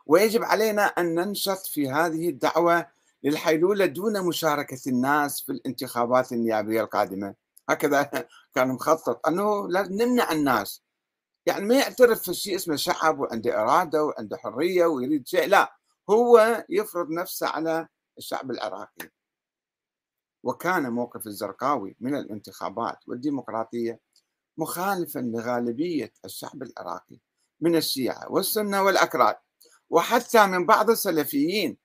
ويجب 0.06 0.42
علينا 0.42 0.82
أن 0.82 1.14
ننشط 1.14 1.66
في 1.66 1.90
هذه 1.90 2.28
الدعوة 2.28 2.86
للحيلولة 3.24 3.86
دون 3.86 4.26
مشاركة 4.26 4.80
الناس 4.86 5.42
في 5.42 5.52
الانتخابات 5.52 6.32
النيابية 6.32 6.80
القادمة. 6.80 7.34
هكذا 7.68 8.02
كان 8.54 8.68
مخطط. 8.68 9.26
أنه 9.28 9.68
نمنع 9.68 10.32
الناس. 10.32 10.82
يعني 11.46 11.64
ما 11.64 11.74
يعترف 11.74 12.22
في 12.22 12.34
شيء 12.34 12.56
اسمه 12.56 12.76
شعب 12.76 13.18
وعنده 13.20 13.62
إرادة 13.62 14.04
وعنده 14.04 14.36
حرية 14.36 14.86
ويريد 14.86 15.28
شيء. 15.28 15.48
لا 15.48 15.76
هو 16.10 16.64
يفرض 16.68 17.10
نفسه 17.10 17.48
على 17.48 17.88
الشعب 18.18 18.50
العراقي. 18.50 19.10
وكان 20.42 20.92
موقف 20.92 21.26
الزرقاوي 21.26 21.96
من 22.00 22.14
الانتخابات 22.16 22.98
والديمقراطية 23.06 24.00
مخالفا 24.58 25.18
لغالبية 25.18 26.12
الشعب 26.24 26.62
العراقي 26.62 27.18
من 27.60 27.76
الشيعة 27.76 28.32
والسنة 28.32 28.82
والأكراد. 28.82 29.36
وحتى 29.90 30.46
من 30.46 30.66
بعض 30.66 30.90
السلفيين 30.90 31.76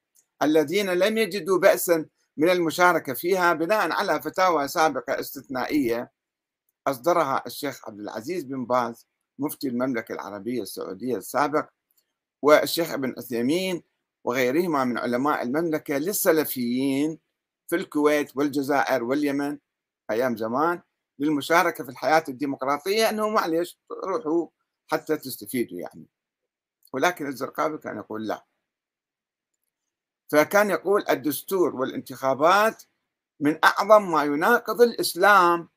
الذين 0.41 0.89
لم 0.89 1.17
يجدوا 1.17 1.59
بأسا 1.59 2.05
من 2.37 2.49
المشاركة 2.49 3.13
فيها 3.13 3.53
بناء 3.53 3.91
على 3.91 4.21
فتاوى 4.21 4.67
سابقة 4.67 5.19
استثنائية 5.19 6.11
أصدرها 6.87 7.43
الشيخ 7.47 7.89
عبد 7.89 7.99
العزيز 7.99 8.43
بن 8.43 8.65
باز 8.65 9.07
مفتي 9.39 9.67
المملكة 9.67 10.13
العربية 10.13 10.61
السعودية 10.61 11.17
السابق 11.17 11.69
والشيخ 12.41 12.91
ابن 12.91 13.13
عثيمين 13.17 13.83
وغيرهما 14.23 14.83
من 14.83 14.97
علماء 14.97 15.43
المملكة 15.43 15.97
للسلفيين 15.97 17.19
في 17.67 17.75
الكويت 17.75 18.37
والجزائر 18.37 19.03
واليمن 19.03 19.57
أيام 20.11 20.37
زمان 20.37 20.81
للمشاركة 21.19 21.83
في 21.83 21.89
الحياة 21.89 22.23
الديمقراطية 22.29 23.09
أنه 23.09 23.29
معلش 23.29 23.79
روحوا 24.05 24.47
حتى 24.87 25.17
تستفيدوا 25.17 25.79
يعني. 25.79 26.05
ولكن 26.93 27.27
الزرقاوي 27.27 27.77
كان 27.77 27.97
يقول 27.97 28.27
لا. 28.27 28.45
فكان 30.27 30.69
يقول 30.69 31.03
الدستور 31.09 31.75
والانتخابات 31.75 32.83
من 33.39 33.59
أعظم 33.63 34.11
ما 34.11 34.23
يناقض 34.23 34.81
الإسلام. 34.81 35.69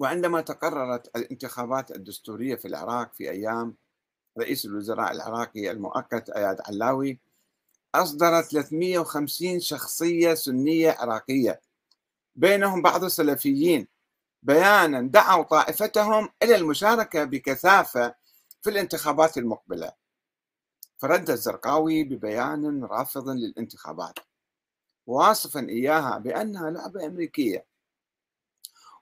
وعندما 0.00 0.40
تقررت 0.40 1.16
الانتخابات 1.16 1.90
الدستورية 1.90 2.54
في 2.54 2.68
العراق 2.68 3.14
في 3.14 3.30
أيام 3.30 3.76
رئيس 4.38 4.64
الوزراء 4.64 5.12
العراقي 5.12 5.70
المؤقت 5.70 6.30
أياد 6.30 6.60
علاوي 6.66 7.18
أصدر 7.94 8.42
350 8.42 9.60
شخصية 9.60 10.34
سنية 10.34 10.90
عراقية 10.90 11.60
بينهم 12.36 12.82
بعض 12.82 13.04
السلفيين 13.04 13.88
بيانا 14.42 15.00
دعوا 15.00 15.42
طائفتهم 15.42 16.28
إلى 16.42 16.56
المشاركة 16.56 17.24
بكثافة 17.24 18.14
في 18.62 18.70
الانتخابات 18.70 19.38
المقبلة. 19.38 19.92
فرد 20.98 21.30
الزرقاوي 21.30 22.04
ببيان 22.04 22.84
رافض 22.84 23.28
للانتخابات 23.28 24.18
واصفا 25.06 25.60
إياها 25.60 26.18
بأنها 26.18 26.70
لعبة 26.70 27.06
أمريكية 27.06 27.66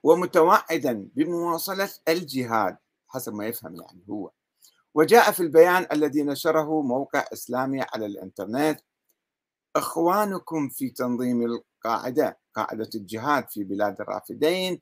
ومتوعدا 0.03 1.09
بمواصلة 1.15 1.91
الجهاد 2.09 2.77
حسب 3.09 3.35
ما 3.35 3.47
يفهم 3.47 3.77
يعني 3.77 4.05
هو. 4.11 4.31
وجاء 4.95 5.33
في 5.33 5.41
البيان 5.41 5.87
الذي 5.93 6.23
نشره 6.23 6.83
موقع 6.83 7.25
إسلامي 7.33 7.83
على 7.83 8.07
الإنترنت 8.07 8.81
إخوانكم 9.77 10.69
في 10.69 10.91
تنظيم 10.91 11.43
القاعدة 11.43 12.39
قاعدة 12.55 12.91
الجهاد 12.95 13.49
في 13.49 13.65
بلاد 13.65 14.01
الرافدين 14.01 14.81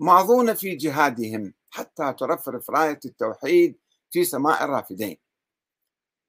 ماضون 0.00 0.54
في 0.54 0.74
جهادهم 0.74 1.54
حتى 1.70 2.12
ترفرف 2.12 2.70
راية 2.70 3.00
التوحيد 3.04 3.78
في 4.10 4.24
سماء 4.24 4.64
الرافدين. 4.64 5.16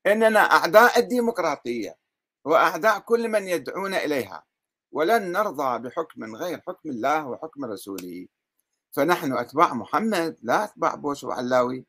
إننا 0.08 0.40
أعداء 0.40 1.00
الديمقراطية 1.00 1.98
وأعداء 2.46 3.00
كل 3.00 3.30
من 3.30 3.48
يدعون 3.48 3.94
إليها 3.94 4.44
ولن 4.92 5.32
نرضى 5.32 5.90
بحكم 5.90 6.36
غير 6.36 6.62
حكم 6.68 6.90
الله 6.90 7.28
وحكم 7.28 7.66
رسوله. 7.66 8.28
فنحن 8.92 9.34
أتباع 9.34 9.74
محمد 9.74 10.38
لا 10.42 10.64
أتباع 10.64 10.96
بوش 10.96 11.24
وعلاوي. 11.24 11.86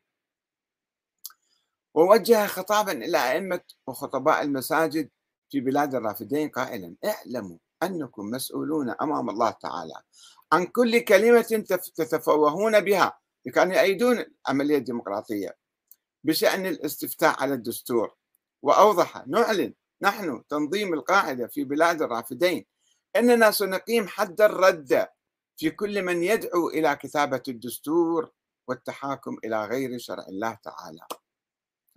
ووجه 1.95 2.47
خطابا 2.47 2.93
إلى 2.93 3.33
أئمة 3.33 3.61
وخطباء 3.87 4.43
المساجد 4.43 5.11
في 5.51 5.61
بلاد 5.61 5.95
الرافدين 5.95 6.49
قائلا 6.49 6.97
اعلموا 7.05 7.59
أنكم 7.83 8.25
مسؤولون 8.25 8.91
أمام 8.91 9.31
الله 9.31 9.51
تعالى 9.51 9.95
عن 10.53 10.67
كل 10.67 10.99
كلمة 10.99 11.65
تتفوهون 11.97 12.81
بها 12.81 13.19
كانوا 13.55 13.75
يأيدون 13.75 14.25
العملية 14.49 14.77
الديمقراطية 14.77 15.57
بشأن 16.25 16.67
الاستفتاء 16.67 17.43
على 17.43 17.55
الدستور. 17.55 18.15
وأوضح 18.63 19.27
نعلن 19.27 19.75
نحن 20.03 20.43
تنظيم 20.49 20.95
القاعدة 20.95 21.47
في 21.47 21.65
بلاد 21.65 22.03
الرافدين 22.03 22.67
أننا 23.17 23.51
سنقيم 23.51 24.09
حد 24.09 24.41
الرد 24.41 25.09
في 25.57 25.71
كل 25.71 26.03
من 26.03 26.23
يدعو 26.23 26.69
إلى 26.69 26.97
كتابة 26.97 27.43
الدستور 27.49 28.31
والتحاكم 28.69 29.39
إلى 29.45 29.65
غير 29.65 29.99
شرع 29.99 30.25
الله 30.29 30.59
تعالى. 30.63 31.07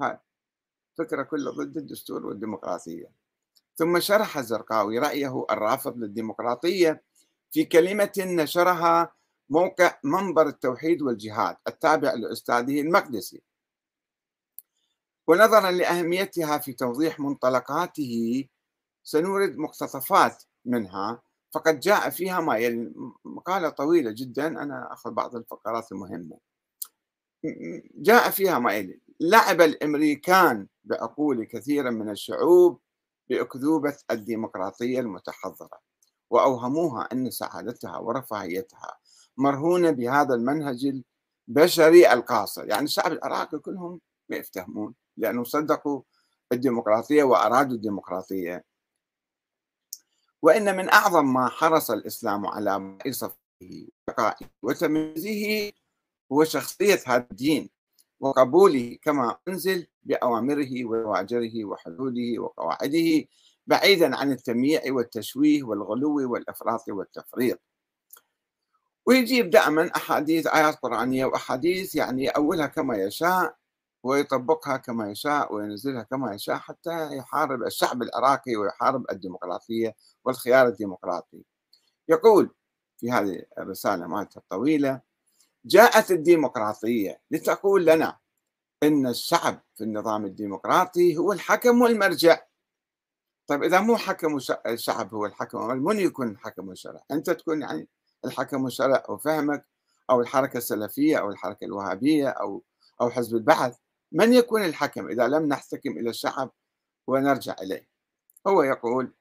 هاي 0.02 0.18
فكرة 0.98 1.24
كلها 1.24 1.54
ضد 1.54 1.78
الدستور 1.78 2.26
والديمقراطية. 2.26 3.12
ثم 3.76 4.00
شرح 4.00 4.38
الزرقاوي 4.38 5.00
رأيه 5.00 5.46
الرافض 5.52 5.98
للديمقراطية 5.98 7.04
في 7.52 7.66
كلمة 7.66 8.12
نشرها 8.18 9.14
موقع 9.50 10.00
منبر 10.04 10.48
التوحيد 10.48 11.02
والجهاد 11.02 11.58
التابع 11.68 12.14
لأستاذه 12.14 12.82
المقدسي. 12.82 13.42
ونظرا 15.28 15.72
لأهميتها 15.72 16.58
في 16.58 16.74
توضيح 16.74 17.20
منطلقاته 17.20 18.46
سنورد 19.04 19.58
مقتطفات 19.58 20.44
منها 20.66 21.22
فقد 21.54 21.80
جاء 21.80 22.10
فيها 22.10 22.40
ما 22.40 22.58
يلي 22.58 22.94
مقالة 23.26 23.70
طويلة 23.70 24.12
جدا 24.12 24.48
أنا 24.48 24.94
أخذ 24.94 25.12
بعض 25.12 25.36
الفقرات 25.36 25.92
المهمة. 25.92 26.38
جاء 27.96 28.30
فيها 28.30 28.60
ما 28.60 28.74
يلي 28.74 29.00
لعب 29.20 29.62
الأمريكان 29.62 30.68
بعقول 30.84 31.44
كثير 31.44 31.92
من 31.92 32.10
الشعوب 32.10 32.80
بأكذوبة 33.30 33.98
الديمقراطية 34.12 35.00
المتحضرة 35.00 35.89
وأوهموها 36.30 37.10
أن 37.14 37.32
سعادتها 37.32 37.98
ورفاهيتها 37.98 38.98
مرهونة 39.38 39.92
بهذا 39.92 40.34
المنهج 40.36 41.02
البشري 41.48 42.14
القاصر. 42.14 42.70
يعني 42.70 42.84
الشعب 42.84 43.12
العراقي 43.12 43.60
كلهم 43.60 44.02
ما 44.30 44.38
يفتهمون 44.38 44.94
لأنه 45.18 45.44
صدقوا 45.44 46.02
الديمقراطية 46.52 47.24
وأرادوا 47.24 47.76
الديمقراطية. 47.76 48.66
وإن 50.42 50.78
من 50.78 50.90
أعظم 50.90 51.34
ما 51.34 51.50
حرص 51.50 51.92
الإسلام 51.92 52.48
على 52.48 52.98
صفه 53.12 53.38
وتمييزه 54.62 55.72
هو 56.32 56.44
شخصية 56.44 57.00
هذا 57.08 57.28
الدين 57.32 57.70
وقبوله 58.20 58.98
كما 59.02 59.38
أنزل 59.48 59.88
بأوامره 60.04 60.86
وزواجره 60.86 61.66
وحدوده 61.66 62.40
وقواعده 62.40 63.26
بعيدا 63.70 64.18
عن 64.18 64.32
التمييع 64.32 64.82
والتشويه 64.88 65.64
والغلو 65.64 66.32
والإفراط 66.34 66.90
والتفريط. 66.90 67.60
ويجيب 69.06 69.50
دائما 69.50 69.92
أحاديث 69.96 70.48
آيات 70.48 70.76
قرآنية 70.76 71.26
وأحاديث 71.26 71.96
يعني 71.96 72.30
أولها 72.30 72.68
كما 72.68 72.98
يشاء 72.98 73.56
ويطبقها 74.04 74.78
كما 74.78 75.12
يشاء 75.12 75.54
وينزلها 75.54 76.04
كما 76.04 76.34
يشاء 76.34 76.56
حتى 76.56 77.18
يحارب 77.18 77.64
الشعب 77.64 78.02
العراقي 78.04 78.56
ويحارب 78.56 79.12
الديمقراطية 79.12 79.96
والخيار 80.26 80.68
الديمقراطي. 80.68 81.44
يقول 82.10 82.56
في 82.98 83.12
هذه 83.12 83.44
الرسالة 83.58 84.08
مالته 84.08 84.38
الطويلة 84.38 85.02
جاءت 85.66 86.12
الديمقراطية 86.12 87.22
لتقول 87.32 87.86
لنا 87.86 88.18
إن 88.84 89.08
الشعب 89.08 89.62
في 89.76 89.84
النظام 89.84 90.26
الديمقراطي 90.26 91.18
هو 91.18 91.34
الحكم 91.34 91.82
والمرجع. 91.82 92.49
طيب 93.50 93.64
إذا 93.64 93.80
مو 93.80 93.98
حكم 93.98 94.40
الشعب 94.66 95.14
هو 95.14 95.26
الحكم 95.26 95.68
من 95.68 96.00
يكون 96.00 96.30
الحكم 96.30 96.68
والشرع 96.68 97.04
أنت 97.12 97.30
تكون 97.30 97.62
يعني 97.62 97.88
الحكم 98.26 98.64
والشرع 98.64 99.04
وفهمك 99.10 99.66
أو 100.10 100.22
الحركة 100.22 100.58
السلفية 100.58 101.18
أو 101.18 101.30
الحركة 101.30 101.66
الوهابية 101.66 102.30
أو 102.30 102.64
أو 103.02 103.10
حزب 103.10 103.36
البعث 103.36 103.78
من 104.12 104.34
يكون 104.34 104.66
الحكم؟ 104.66 105.10
إذا 105.10 105.28
لم 105.28 105.46
نحتكم 105.46 105.92
إلى 105.98 106.10
الشعب 106.10 106.52
ونرجع 107.08 107.56
إليه. 107.62 107.88
هو 108.48 108.64
يقول 108.64 109.14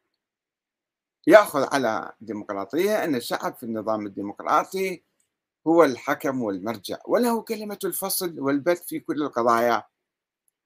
يأخذ 1.27 1.75
على 1.75 2.13
الديمقراطية 2.21 3.05
أن 3.05 3.15
الشعب 3.15 3.55
في 3.55 3.63
النظام 3.63 4.07
الديمقراطي 4.07 5.05
هو 5.67 5.85
الحكم 5.85 6.43
والمرجع 6.43 6.99
وله 7.07 7.43
كلمة 7.43 7.79
الفصل 7.85 8.41
والبث 8.41 8.83
في 8.83 9.01
كل 9.01 9.23
القضايا. 9.23 9.83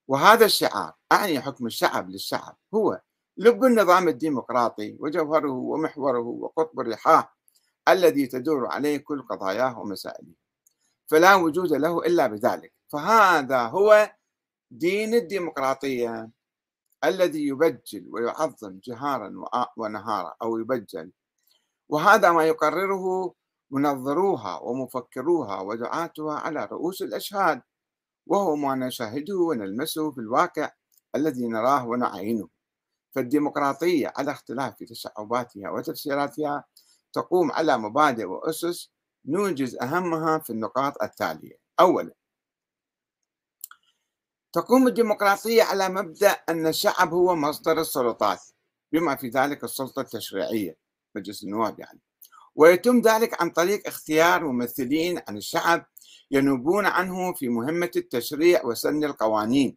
وهذا 0.08 0.44
الشعار 0.44 0.92
أعني 1.12 1.40
حكم 1.40 1.66
الشعب 1.66 2.10
للشعب؟ 2.10 2.56
هو 2.74 3.00
لب 3.36 3.64
النظام 3.64 4.08
الديمقراطي 4.08 4.96
وجوهره 5.00 5.52
ومحوره 5.52 6.20
وقطب 6.20 6.80
الرحاه 6.80 7.28
الذي 7.88 8.26
تدور 8.26 8.66
عليه 8.66 8.96
كل 8.96 9.22
قضاياه 9.22 9.78
ومسائله 9.78 10.34
فلا 11.06 11.34
وجود 11.34 11.72
له 11.72 11.98
إلا 11.98 12.26
بذلك. 12.26 12.72
فهذا 12.88 13.62
هو 13.62 14.12
دين 14.70 15.14
الديمقراطية 15.14 16.30
الذي 17.04 17.48
يبجل 17.48 18.08
ويعظم 18.10 18.80
جهارا 18.84 19.34
ونهارا 19.76 20.34
أو 20.42 20.58
يبجل. 20.58 21.12
وهذا 21.88 22.32
ما 22.32 22.44
يقرره 22.44 23.34
منظروها 23.70 24.58
ومفكروها 24.58 25.60
ودعاتها 25.60 26.34
على 26.34 26.64
رؤوس 26.64 27.02
الأشهاد 27.02 27.62
وهو 28.26 28.56
ما 28.56 28.74
نشاهده 28.74 29.36
ونلمسه 29.36 30.10
في 30.10 30.18
الواقع 30.20 30.70
الذي 31.14 31.46
نراه 31.48 31.86
ونعينه. 31.86 32.48
فالديمقراطية 33.14 34.12
على 34.16 34.30
اختلاف 34.30 34.74
تشعباتها 34.82 35.70
وتفسيراتها 35.70 36.64
تقوم 37.12 37.52
على 37.52 37.78
مبادئ 37.78 38.24
وأسس 38.24 38.90
نوجز 39.26 39.76
أهمها 39.82 40.38
في 40.38 40.50
النقاط 40.50 41.02
التالية. 41.02 41.56
أولا 41.80 42.12
تقوم 44.52 44.86
الديمقراطية 44.88 45.62
على 45.62 45.88
مبدأ 45.88 46.30
أن 46.30 46.66
الشعب 46.66 47.12
هو 47.14 47.34
مصدر 47.34 47.80
السلطات 47.80 48.40
بما 48.92 49.16
في 49.16 49.28
ذلك 49.28 49.64
السلطة 49.64 50.00
التشريعية 50.00 50.76
مجلس 51.14 51.44
النواب 51.44 51.80
يعني. 51.80 52.00
ويتم 52.54 53.00
ذلك 53.00 53.42
عن 53.42 53.50
طريق 53.50 53.86
اختيار 53.86 54.44
ممثلين 54.44 55.20
عن 55.28 55.36
الشعب 55.36 55.86
ينوبون 56.30 56.86
عنه 56.86 57.34
في 57.34 57.48
مهمة 57.48 57.90
التشريع 57.96 58.64
وسن 58.64 59.04
القوانين. 59.04 59.76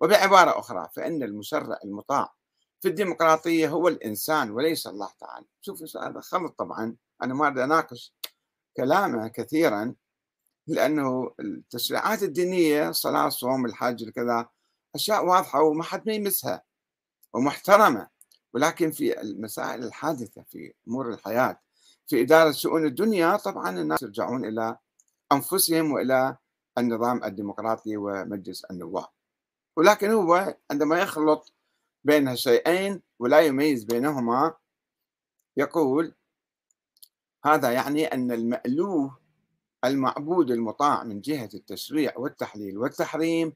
وبعبارة 0.00 0.58
أخرى 0.58 0.88
فإن 0.96 1.22
المشرع 1.22 1.78
المطاع 1.84 2.34
في 2.84 2.90
الديمقراطية 2.90 3.68
هو 3.68 3.88
الإنسان 3.88 4.50
وليس 4.50 4.86
الله 4.86 5.10
تعالى. 5.20 5.46
شوف 5.60 5.96
هذا 5.96 6.20
خلط 6.20 6.58
طبعا. 6.58 6.96
أنا 7.22 7.34
ما 7.34 7.46
أريد 7.46 7.58
أناقش 7.58 8.14
كلامه 8.76 9.28
كثيرا 9.28 9.94
لأنه 10.66 11.34
التشريعات 11.40 12.22
الدينية 12.22 12.88
الصلاة 12.88 13.26
الصوم 13.26 13.66
الحج 13.66 14.10
كذا 14.10 14.48
أشياء 14.94 15.26
واضحة 15.26 15.62
وما 15.62 15.82
حد 15.82 16.06
ما 16.06 16.12
يمسها 16.12 16.62
ومحترمة. 17.32 18.08
ولكن 18.54 18.90
في 18.90 19.20
المسائل 19.20 19.84
الحادثة 19.84 20.42
في 20.42 20.74
أمور 20.88 21.14
الحياة 21.14 21.60
في 22.06 22.22
إدارة 22.22 22.52
شؤون 22.52 22.86
الدنيا 22.86 23.36
طبعا 23.36 23.80
الناس 23.80 24.02
يرجعون 24.02 24.44
إلى 24.44 24.76
أنفسهم 25.32 25.92
وإلى 25.92 26.36
النظام 26.78 27.24
الديمقراطي 27.24 27.96
ومجلس 27.96 28.64
النواب. 28.64 29.06
ولكن 29.76 30.10
هو 30.10 30.56
عندما 30.70 31.00
يخلط 31.00 31.53
بين 32.04 32.28
الشيئين 32.28 33.02
ولا 33.18 33.40
يميز 33.40 33.84
بينهما 33.84 34.54
يقول 35.56 36.14
هذا 37.44 37.72
يعني 37.72 38.04
أن 38.06 38.32
المألوه 38.32 39.18
المعبود 39.84 40.50
المطاع 40.50 41.04
من 41.04 41.20
جهة 41.20 41.48
التشريع 41.54 42.12
والتحليل 42.16 42.78
والتحريم 42.78 43.52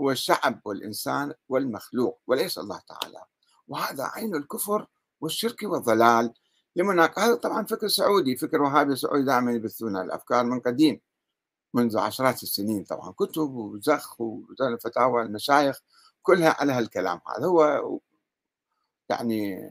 هو 0.00 0.10
الشعب 0.10 0.60
والإنسان 0.64 1.34
والمخلوق 1.48 2.20
وليس 2.26 2.58
الله 2.58 2.80
تعالى. 2.88 3.24
وهذا 3.68 4.04
عين 4.04 4.34
الكفر 4.34 4.86
والشرك 5.20 5.62
والضلال. 5.62 6.34
لمناقضة 6.76 7.24
هذا 7.24 7.34
طبعا 7.34 7.64
فكر 7.66 7.88
سعودي 7.88 8.36
فكر 8.36 8.62
وهابي 8.62 8.96
سعودي 8.96 9.24
دائما 9.24 9.52
يبثون 9.52 9.96
الأفكار 9.96 10.44
من 10.44 10.60
قديم 10.60 11.00
منذ 11.74 11.98
عشرات 11.98 12.42
السنين 12.42 12.84
طبعا. 12.84 13.12
كتب 13.12 13.50
وزخ 13.54 14.20
وفتاوى 14.20 15.22
المشايخ 15.22 15.80
كلها 16.22 16.56
على 16.60 16.72
هالكلام 16.72 17.20
هذا. 17.26 17.46
هو 17.46 17.98
يعني 19.10 19.70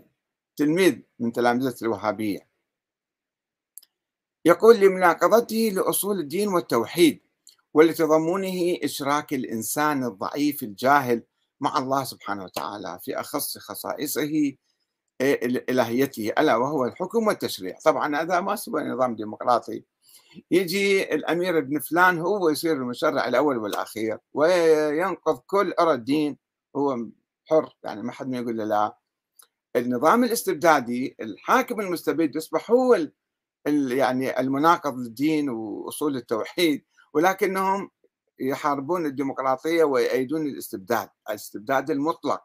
تلميذ 0.55 0.99
من 1.19 1.31
تلامذة 1.31 1.75
الوهابية. 1.81 2.47
يقول 4.45 4.79
لمناقضته 4.79 5.71
لأصول 5.73 6.19
الدين 6.19 6.47
والتوحيد 6.47 7.21
ولتضمنه 7.73 8.77
إشراك 8.83 9.33
الإنسان 9.33 10.03
الضعيف 10.03 10.63
الجاهل 10.63 11.23
مع 11.60 11.77
الله 11.77 12.03
سبحانه 12.03 12.43
وتعالى 12.43 12.99
في 13.01 13.19
أخص 13.19 13.57
خصائصه 13.57 14.55
إلهيته 15.21 16.29
ألا 16.29 16.55
وهو 16.55 16.86
الحكم 16.86 17.27
والتشريع. 17.27 17.77
طبعا 17.86 18.21
هذا 18.21 18.39
ما 18.39 18.55
سوى 18.55 18.83
نظام 18.83 19.15
ديمقراطي 19.15 19.83
يجي 20.52 21.13
الأمير 21.15 21.58
ابن 21.58 21.80
فلان 21.80 22.19
هو 22.19 22.50
يصير 22.50 22.73
المشرع 22.73 23.28
الأول 23.28 23.58
والأخير 23.58 24.17
وينقض 24.34 25.38
كل 25.38 25.73
أرى 25.80 25.93
الدين 25.93 26.38
هو 26.76 26.97
حر 27.45 27.73
يعني 27.84 28.02
ما 28.04 28.12
حد 28.12 28.28
ما 28.28 28.38
يقول 28.38 28.58
له 28.58 28.63
لا. 28.63 28.97
النظام 29.76 30.23
الاستبدادي 30.23 31.15
الحاكم 31.21 31.80
المستبد 31.82 32.36
يصبح 32.36 32.71
هو 32.71 33.08
يعني 33.67 34.39
المناقض 34.39 34.97
للدين 34.97 35.50
وأصول 35.50 36.15
التوحيد 36.15 36.86
ولكنهم 37.13 37.91
يحاربون 38.39 39.06
الديمقراطية 39.06 39.84
ويأيدون 39.84 40.47
الاستبداد 40.47 41.10
الاستبداد 41.30 41.91
المطلق. 41.91 42.43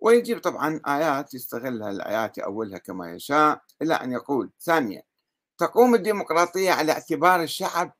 ويجيب 0.00 0.38
طبعا 0.40 0.80
آيات 0.86 1.34
يستغلها 1.34 1.90
الآيات 1.90 2.38
يأولها 2.38 2.78
كما 2.78 3.12
يشاء 3.12 3.62
إلى 3.82 3.94
أن 3.94 4.12
يقول. 4.12 4.50
ثانيا 4.60 5.02
تقوم 5.58 5.94
الديمقراطية 5.94 6.70
على 6.70 6.92
اعتبار 6.92 7.42
الشعب 7.42 7.92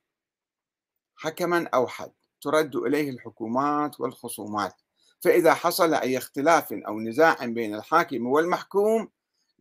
حكما 1.15 1.69
أوحد 1.73 2.11
ترد 2.41 2.75
إليه 2.75 3.09
الحكومات 3.09 3.99
والخصومات. 3.99 4.73
فإذا 5.21 5.53
حصل 5.53 5.93
أي 5.93 6.17
اختلاف 6.17 6.73
أو 6.73 6.99
نزاع 6.99 7.45
بين 7.45 7.75
الحاكم 7.75 8.27
والمحكوم 8.27 9.09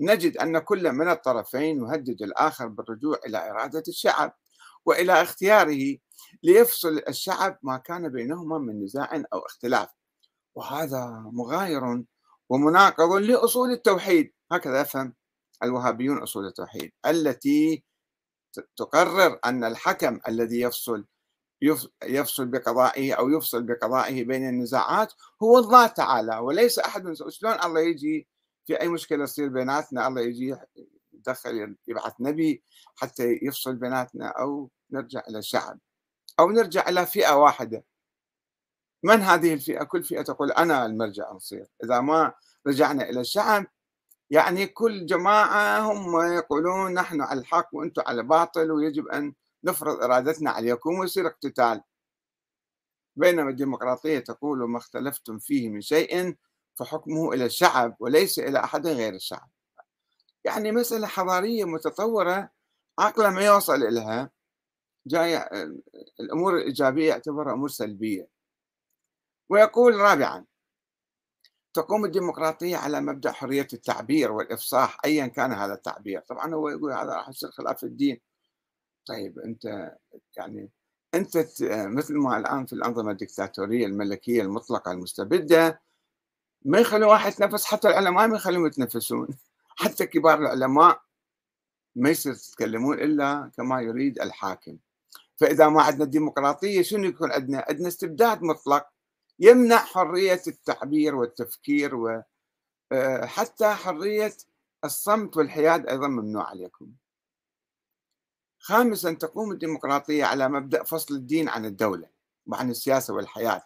نجد 0.00 0.36
أن 0.36 0.58
كل 0.58 0.92
من 0.92 1.08
الطرفين 1.08 1.82
يهدد 1.82 2.22
الآخر 2.22 2.66
بالرجوع 2.66 3.18
إلى 3.26 3.50
إرادة 3.50 3.82
الشعب 3.88 4.36
وإلى 4.84 5.22
اختياره 5.22 5.96
ليفصل 6.42 7.02
الشعب 7.08 7.58
ما 7.62 7.76
كان 7.76 8.08
بينهما 8.08 8.58
من 8.58 8.84
نزاع 8.84 9.22
أو 9.32 9.38
اختلاف. 9.38 9.88
وهذا 10.54 11.30
مغاير 11.32 12.04
ومناقض 12.48 13.12
لأصول 13.12 13.70
التوحيد. 13.70 14.32
هكذا 14.52 14.80
يفهم 14.80 15.14
الوهابيون 15.62 16.18
أصول 16.18 16.46
التوحيد. 16.46 16.92
التي 17.06 17.84
تقرر 18.76 19.38
أن 19.44 19.64
الحكم 19.64 20.20
الذي 20.28 20.60
يفصل 20.60 21.04
يفصل 22.04 22.46
بقضائه 22.46 23.14
أو 23.14 23.28
يفصل 23.28 23.62
بقضائه 23.62 24.24
بين 24.24 24.48
النزاعات 24.48 25.12
هو 25.42 25.58
الله 25.58 25.86
تعالى 25.86 26.38
وليس 26.38 26.78
أحد. 26.78 27.14
شلون 27.28 27.52
الله 27.64 27.80
يجي 27.80 28.28
في 28.66 28.80
أي 28.80 28.88
مشكلة 28.88 29.24
تصير 29.24 29.48
بيناتنا؟ 29.48 30.08
الله 30.08 30.20
يجي 30.20 30.56
يدخل 31.12 31.76
يبعث 31.88 32.12
نبي 32.20 32.62
حتى 32.96 33.38
يفصل 33.42 33.76
بيناتنا 33.76 34.28
أو 34.28 34.70
نرجع 34.90 35.22
إلى 35.28 35.38
الشعب 35.38 35.78
أو 36.40 36.50
نرجع 36.50 36.88
إلى 36.88 37.06
فئة 37.06 37.32
واحدة. 37.32 37.84
من 39.02 39.20
هذه 39.20 39.54
الفئة؟ 39.54 39.84
كل 39.84 40.04
فئة 40.04 40.22
تقول 40.22 40.52
أنا 40.52 40.86
المرجع 40.86 41.32
نصير 41.32 41.66
إذا 41.84 42.00
ما 42.00 42.32
رجعنا 42.66 43.10
إلى 43.10 43.20
الشعب 43.20 43.66
يعني 44.30 44.66
كل 44.66 45.06
جماعة 45.06 45.80
هم 45.80 46.32
يقولون 46.32 46.94
نحن 46.94 47.20
على 47.20 47.40
الحق 47.40 47.68
وأنتم 47.72 48.02
على 48.06 48.22
باطل 48.22 48.70
ويجب 48.72 49.08
أن 49.08 49.34
نفرض 49.64 50.02
إرادتنا 50.02 50.50
عليكم 50.50 50.98
ويصير 50.98 51.26
اقتتال. 51.26 51.82
بينما 53.16 53.50
الديمقراطية 53.50 54.18
تقول 54.18 54.62
وما 54.62 54.78
اختلفتم 54.78 55.38
فيه 55.38 55.68
من 55.68 55.80
شيء 55.80 56.36
فحكمه 56.74 57.32
إلى 57.32 57.44
الشعب 57.44 57.96
وليس 58.00 58.38
إلى 58.38 58.64
أحد 58.64 58.86
غير 58.86 59.14
الشعب. 59.14 59.50
يعني 60.44 60.72
مسألة 60.72 61.06
حضارية 61.06 61.64
متطورة 61.64 62.50
عقل 62.98 63.28
ما 63.28 63.46
يوصل 63.46 63.82
إليها 63.82 64.30
جاي 65.06 65.48
الأمور 66.20 66.56
الإيجابية 66.56 67.08
يعتبرها 67.08 67.52
أمور 67.52 67.68
سلبية. 67.68 68.28
ويقول 69.48 69.94
رابعا 69.94 70.44
تقوم 71.74 72.04
الديمقراطية 72.04 72.76
على 72.76 73.00
مبدأ 73.00 73.32
حرية 73.32 73.68
التعبير 73.72 74.32
والإفصاح 74.32 74.98
أيا 75.04 75.26
كان 75.26 75.52
هذا 75.52 75.74
التعبير. 75.74 76.20
طبعا 76.20 76.54
هو 76.54 76.68
يقول 76.68 76.92
هذا 76.92 77.14
راح 77.14 77.28
يصير 77.28 77.50
خلاف 77.50 77.84
الدين. 77.84 78.20
طيب 79.06 79.38
أنت 79.38 79.92
يعني 80.36 80.70
أنت 81.14 81.36
مثل 81.70 82.16
ما 82.16 82.36
الآن 82.38 82.66
في 82.66 82.72
الأنظمة 82.72 83.10
الدكتاتورية 83.10 83.86
الملكية 83.86 84.42
المطلقة 84.42 84.92
المستبدة 84.92 85.80
ما 86.64 86.78
يخلوا 86.78 87.10
واحد 87.10 87.32
يتنفس 87.32 87.64
حتى 87.64 87.88
العلماء 87.88 88.28
ما 88.28 88.36
يخلوهم 88.36 88.66
يتنفسون 88.66 89.28
حتى 89.82 90.06
كبار 90.06 90.38
العلماء 90.38 91.00
ما 91.96 92.10
يصير 92.10 92.32
يتكلمون 92.32 93.00
إلا 93.00 93.50
كما 93.56 93.80
يريد 93.80 94.20
الحاكم. 94.20 94.78
فإذا 95.36 95.68
ما 95.68 95.82
عندنا 95.82 96.04
ديمقراطية 96.04 96.82
شنو 96.82 97.04
يكون 97.04 97.32
عندنا؟ 97.32 97.64
عندنا 97.68 97.88
استبداد 97.88 98.42
مطلق. 98.42 98.86
يمنع 99.38 99.78
حرية 99.78 100.42
التعبير 100.46 101.14
والتفكير 101.14 101.94
وحتى 101.94 103.64
آه، 103.66 103.74
حرية 103.74 104.32
الصمت 104.84 105.36
والحياد 105.36 105.86
أيضا 105.86 106.08
ممنوع 106.08 106.50
عليكم. 106.50 106.92
خامسا 108.58 109.12
تقوم 109.12 109.52
الديمقراطية 109.52 110.24
على 110.24 110.48
مبدأ 110.48 110.84
فصل 110.84 111.14
الدين 111.14 111.48
عن 111.48 111.64
الدولة 111.64 112.10
وعن 112.46 112.70
السياسة 112.70 113.14
والحياة. 113.14 113.62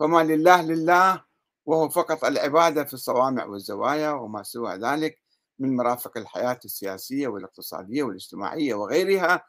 فما 0.00 0.24
لله 0.24 0.62
لله 0.62 1.24
وهو 1.66 1.88
فقط 1.88 2.24
العبادة 2.24 2.84
في 2.84 2.94
الصوامع 2.94 3.44
والزوايا 3.44 4.10
وما 4.10 4.42
سوى 4.42 4.74
ذلك 4.74 5.22
من 5.58 5.76
مرافق 5.76 6.18
الحياة 6.18 6.60
السياسية 6.64 7.28
والاقتصادية 7.28 8.02
والاجتماعية 8.02 8.74
وغيرها 8.74 9.46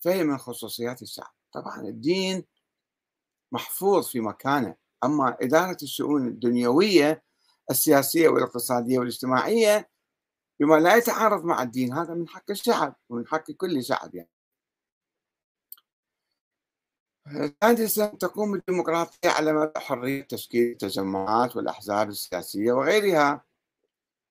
فهي 0.00 0.24
من 0.24 0.38
خصوصيات 0.38 1.02
الشعب. 1.02 1.34
طبعا 1.52 1.80
الدين 1.80 2.44
محفوظ 3.52 4.08
في 4.08 4.20
مكانه. 4.20 4.76
أما 5.04 5.36
إدارة 5.40 5.76
الشؤون 5.82 6.26
الدنيوية 6.28 7.22
السياسية 7.70 8.28
والاقتصادية 8.28 8.98
والاجتماعية 8.98 9.90
بما 10.60 10.74
لا 10.76 10.96
يتعارض 10.96 11.44
مع 11.44 11.62
الدين 11.62 11.92
هذا 11.92 12.14
من 12.14 12.28
حق 12.28 12.50
الشعب 12.50 12.96
ومن 13.08 13.26
حق 13.26 13.50
كل 13.50 13.84
شعب 13.84 14.14
يعني. 14.14 14.30
سادسا 17.62 18.06
تقوم 18.06 18.54
الديمقراطية 18.54 19.30
على 19.30 19.52
مبدأ 19.52 19.78
حرية 19.80 20.22
تشكيل 20.22 20.72
التجمعات 20.72 21.56
والأحزاب 21.56 22.08
السياسية 22.08 22.72
وغيرها. 22.72 23.44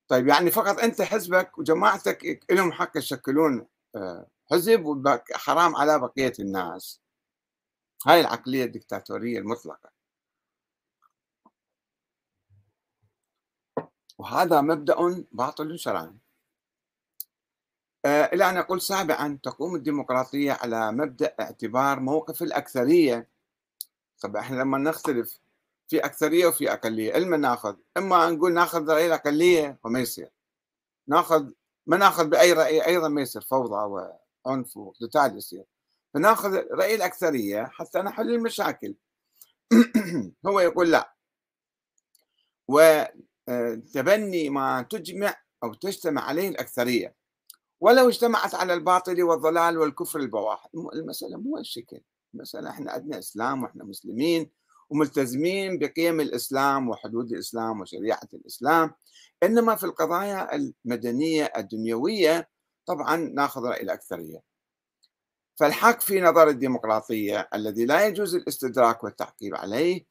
طيب 0.08 0.28
يعني 0.28 0.52
فقط 0.52 0.80
أنت 0.80 1.02
حزبك 1.02 1.58
وجماعتك 1.58 2.46
لهم 2.52 2.72
حق 2.72 2.98
يشكلون 2.98 3.68
آه، 3.96 4.28
حزب 4.52 4.86
وحرام 4.86 5.76
على 5.76 6.00
بقية 6.00 6.34
الناس. 6.40 7.02
هاي 8.08 8.22
العقلية 8.22 8.64
الدكتاتورية 8.64 9.40
المطلقة. 9.40 9.97
وهذا 14.18 14.62
مبدأ 14.62 15.26
باطل 15.32 15.80
شرعا. 15.80 16.18
آه، 18.06 18.26
إلى 18.26 18.50
أن 18.50 18.56
نقول 18.56 18.82
سابعا 18.82 19.40
تقوم 19.44 19.76
الديمقراطية 19.76 20.52
على 20.52 20.92
مبدأ 20.92 21.36
اعتبار 21.40 22.00
موقف 22.00 22.42
الأكثرية. 22.42 23.28
طب 24.22 24.36
إحنا 24.36 24.56
لما 24.62 24.78
نختلف 24.78 25.40
في 25.88 26.00
أكثرية 26.00 26.48
وفي 26.48 26.74
أقلية 26.74 27.18
إما 27.18 27.38
نأخذ؟ 27.38 27.76
إما 27.98 28.30
نقول 28.30 28.54
نأخذ 28.54 28.90
رأي 28.90 29.08
الأقلية 29.08 29.78
وما 29.84 30.00
يصير. 30.00 30.32
نأخذ 31.08 31.52
ما 31.88 31.98
نأخذ 31.98 32.30
بأي 32.30 32.54
رأي 32.54 32.86
أيضا 32.88 33.08
ما 33.08 33.22
يصير 33.22 33.42
فوضى 33.42 34.10
وعنف 34.46 34.78
واقتتال 34.78 35.38
يصير. 35.38 35.66
فنأخذ 36.14 36.56
رأي 36.72 36.96
الأكثرية 36.96 37.66
حتى 37.66 38.00
نحل 38.00 38.30
المشاكل. 38.34 38.96
هو 40.48 40.60
يقول 40.60 40.92
لا. 40.92 41.14
وتبني 43.50 44.50
ما 44.50 44.82
تجمع 44.82 45.36
أو 45.64 45.74
تجتمع 45.74 46.22
عليه 46.22 46.50
الأكثرية. 46.50 47.16
ولو 47.82 48.10
اجتمعت 48.10 48.56
على 48.56 48.74
الباطل 48.74 49.24
والضلال 49.24 49.78
والكفر 49.78 50.20
البواح 50.20 50.68
المسألة 50.94 51.38
مو 51.38 51.58
الشكل 51.58 52.02
المسألة 52.34 52.70
إحنا 52.70 52.92
عندنا 52.92 53.20
إسلام 53.20 53.64
وإحنا 53.64 53.84
مسلمين 53.84 54.52
وملتزمين 54.90 55.80
بقيم 55.80 56.20
الإسلام 56.20 56.90
وحدود 56.90 57.32
الإسلام 57.32 57.82
وشريعة 57.82 58.28
الإسلام. 58.34 58.94
إنما 59.44 59.76
في 59.76 59.84
القضايا 59.84 60.56
المدنية 60.56 61.52
الدنيوية 61.58 62.50
طبعا 62.86 63.16
ناخذ 63.16 63.62
رأي 63.62 63.82
الأكثرية. 63.82 64.40
فالحق 65.56 66.02
في 66.02 66.22
نظر 66.22 66.48
الديمقراطية 66.48 67.50
الذي 67.54 67.86
لا 67.86 68.08
يجوز 68.08 68.36
الاستدراك 68.36 69.04
والتعقيب 69.04 69.56
عليه. 69.56 70.06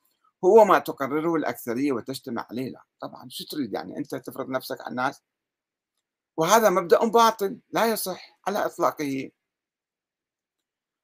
هو 0.44 0.64
ما 0.64 0.78
تقرره 0.78 1.34
الأكثرية 1.34 1.92
وتجتمع 1.92 2.46
عليه 2.50 2.70
لا 2.70 2.84
طبعا 3.00 3.28
شو 3.28 3.44
تريد 3.44 3.72
يعني 3.72 3.98
أنت 3.98 4.14
تفرض 4.14 4.48
نفسك 4.48 4.80
على 4.80 4.90
الناس؟ 4.90 5.22
وهذا 6.36 6.70
مبدأ 6.70 7.04
باطل 7.06 7.58
لا 7.70 7.86
يصح 7.86 8.40
على 8.46 8.66
إطلاقه. 8.66 9.30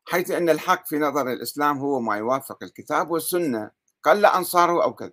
حيث 0.09 0.31
أن 0.31 0.51
الحق 0.51 0.87
في 0.87 0.99
نظر 0.99 1.33
الإسلام 1.33 1.79
هو 1.79 2.01
ما 2.01 2.17
يوافق 2.17 2.63
الكتاب 2.63 3.11
والسنة 3.11 3.71
قل 4.03 4.27
أنصاره 4.27 4.85
أو 4.85 4.95
كذا. 4.95 5.13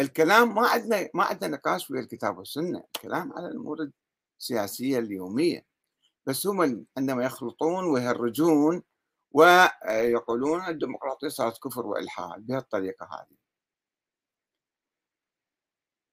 الكلام 0.00 0.54
ما 0.54 0.68
عندنا 0.68 1.08
ما 1.14 1.24
عندنا 1.24 1.56
نقاش 1.56 1.86
في 1.86 1.94
الكتاب 1.94 2.38
والسنة 2.38 2.84
الكلام 2.96 3.32
على 3.32 3.48
الأمور 3.48 3.90
السياسية 4.40 4.98
اليومية. 4.98 5.66
بس 6.26 6.46
هم 6.46 6.86
عندما 6.98 7.24
يخلطون 7.24 7.84
ويهرجون 7.84 8.82
ويقولون 9.32 10.68
الديمقراطية 10.68 11.28
صارت 11.28 11.58
كفر 11.58 11.86
وإلحاد 11.86 12.46
بهالطريقة 12.46 13.06
هذه. 13.06 13.41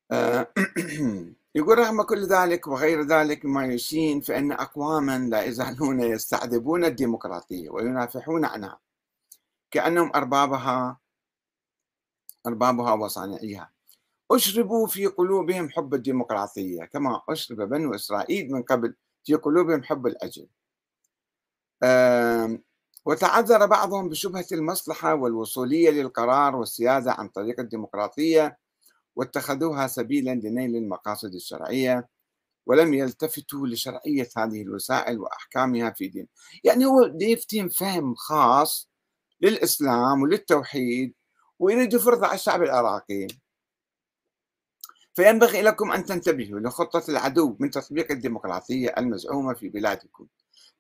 يقول 1.56 1.78
رغم 1.78 2.02
كل 2.04 2.26
ذلك 2.28 2.68
وغير 2.68 3.02
ذلك 3.02 3.46
ما 3.46 3.66
يشين 3.66 4.22
فإن 4.22 4.52
أقواما 4.52 5.18
لا 5.20 5.44
يزالون 5.44 6.00
يستعذبون 6.00 6.86
الديمقراطية 6.86 7.70
وينافحون 7.70 8.46
عنها. 8.46 8.80
كأنهم 9.72 10.12
أربابها 10.16 10.98
أربابها 12.48 12.94
وصانعيها. 12.94 13.72
أشربوا 14.32 14.88
في 14.88 15.06
قلوبهم 15.06 15.70
حب 15.70 15.94
الديمقراطية 15.94 16.86
كما 16.86 17.22
أشرب 17.30 17.58
بنو 17.70 17.96
إسرائيل 17.96 18.52
من 18.52 18.64
قبل 18.64 18.96
في 19.24 19.34
قلوبهم 19.36 19.84
حب 19.84 20.08
الأجل. 20.08 20.48
وتعذر 23.06 23.66
بعضهم 23.66 24.10
بشبهة 24.10 24.46
المصلحة 24.52 25.16
والوصولية 25.16 25.90
للقرار 25.90 26.56
والسيادة 26.56 27.12
عن 27.12 27.28
طريق 27.28 27.60
الديمقراطية. 27.60 28.58
واتخذوها 29.20 29.88
سبيلا 29.88 30.32
لنيل 30.32 30.76
المقاصد 30.76 31.34
الشرعية 31.34 32.10
ولم 32.66 32.94
يلتفتوا 32.94 33.68
لشرعية 33.68 34.30
هذه 34.38 34.62
الوسائل 34.62 35.20
وأحكامها 35.20 35.90
في 35.90 36.08
دين. 36.08 36.28
يعني 36.64 36.86
هو 36.86 37.16
يفتهم 37.22 37.70
فهم 37.70 38.16
خاص 38.16 38.90
للإسلام 39.42 40.22
وللتوحيد 40.22 41.14
ويريد 41.60 41.94
يفرض 41.94 42.24
على 42.24 42.36
الشعب 42.36 42.64
العراقي. 42.64 43.28
فينبغي 45.14 45.62
لكم 45.62 45.92
أن 45.92 46.06
تنتبهوا 46.06 46.60
لخطة 46.60 47.04
العدو 47.10 47.58
من 47.60 47.70
تطبيق 47.70 48.12
الديمقراطية 48.12 48.94
المزعومة 48.98 49.54
في 49.54 49.70
بلادكم. 49.70 50.28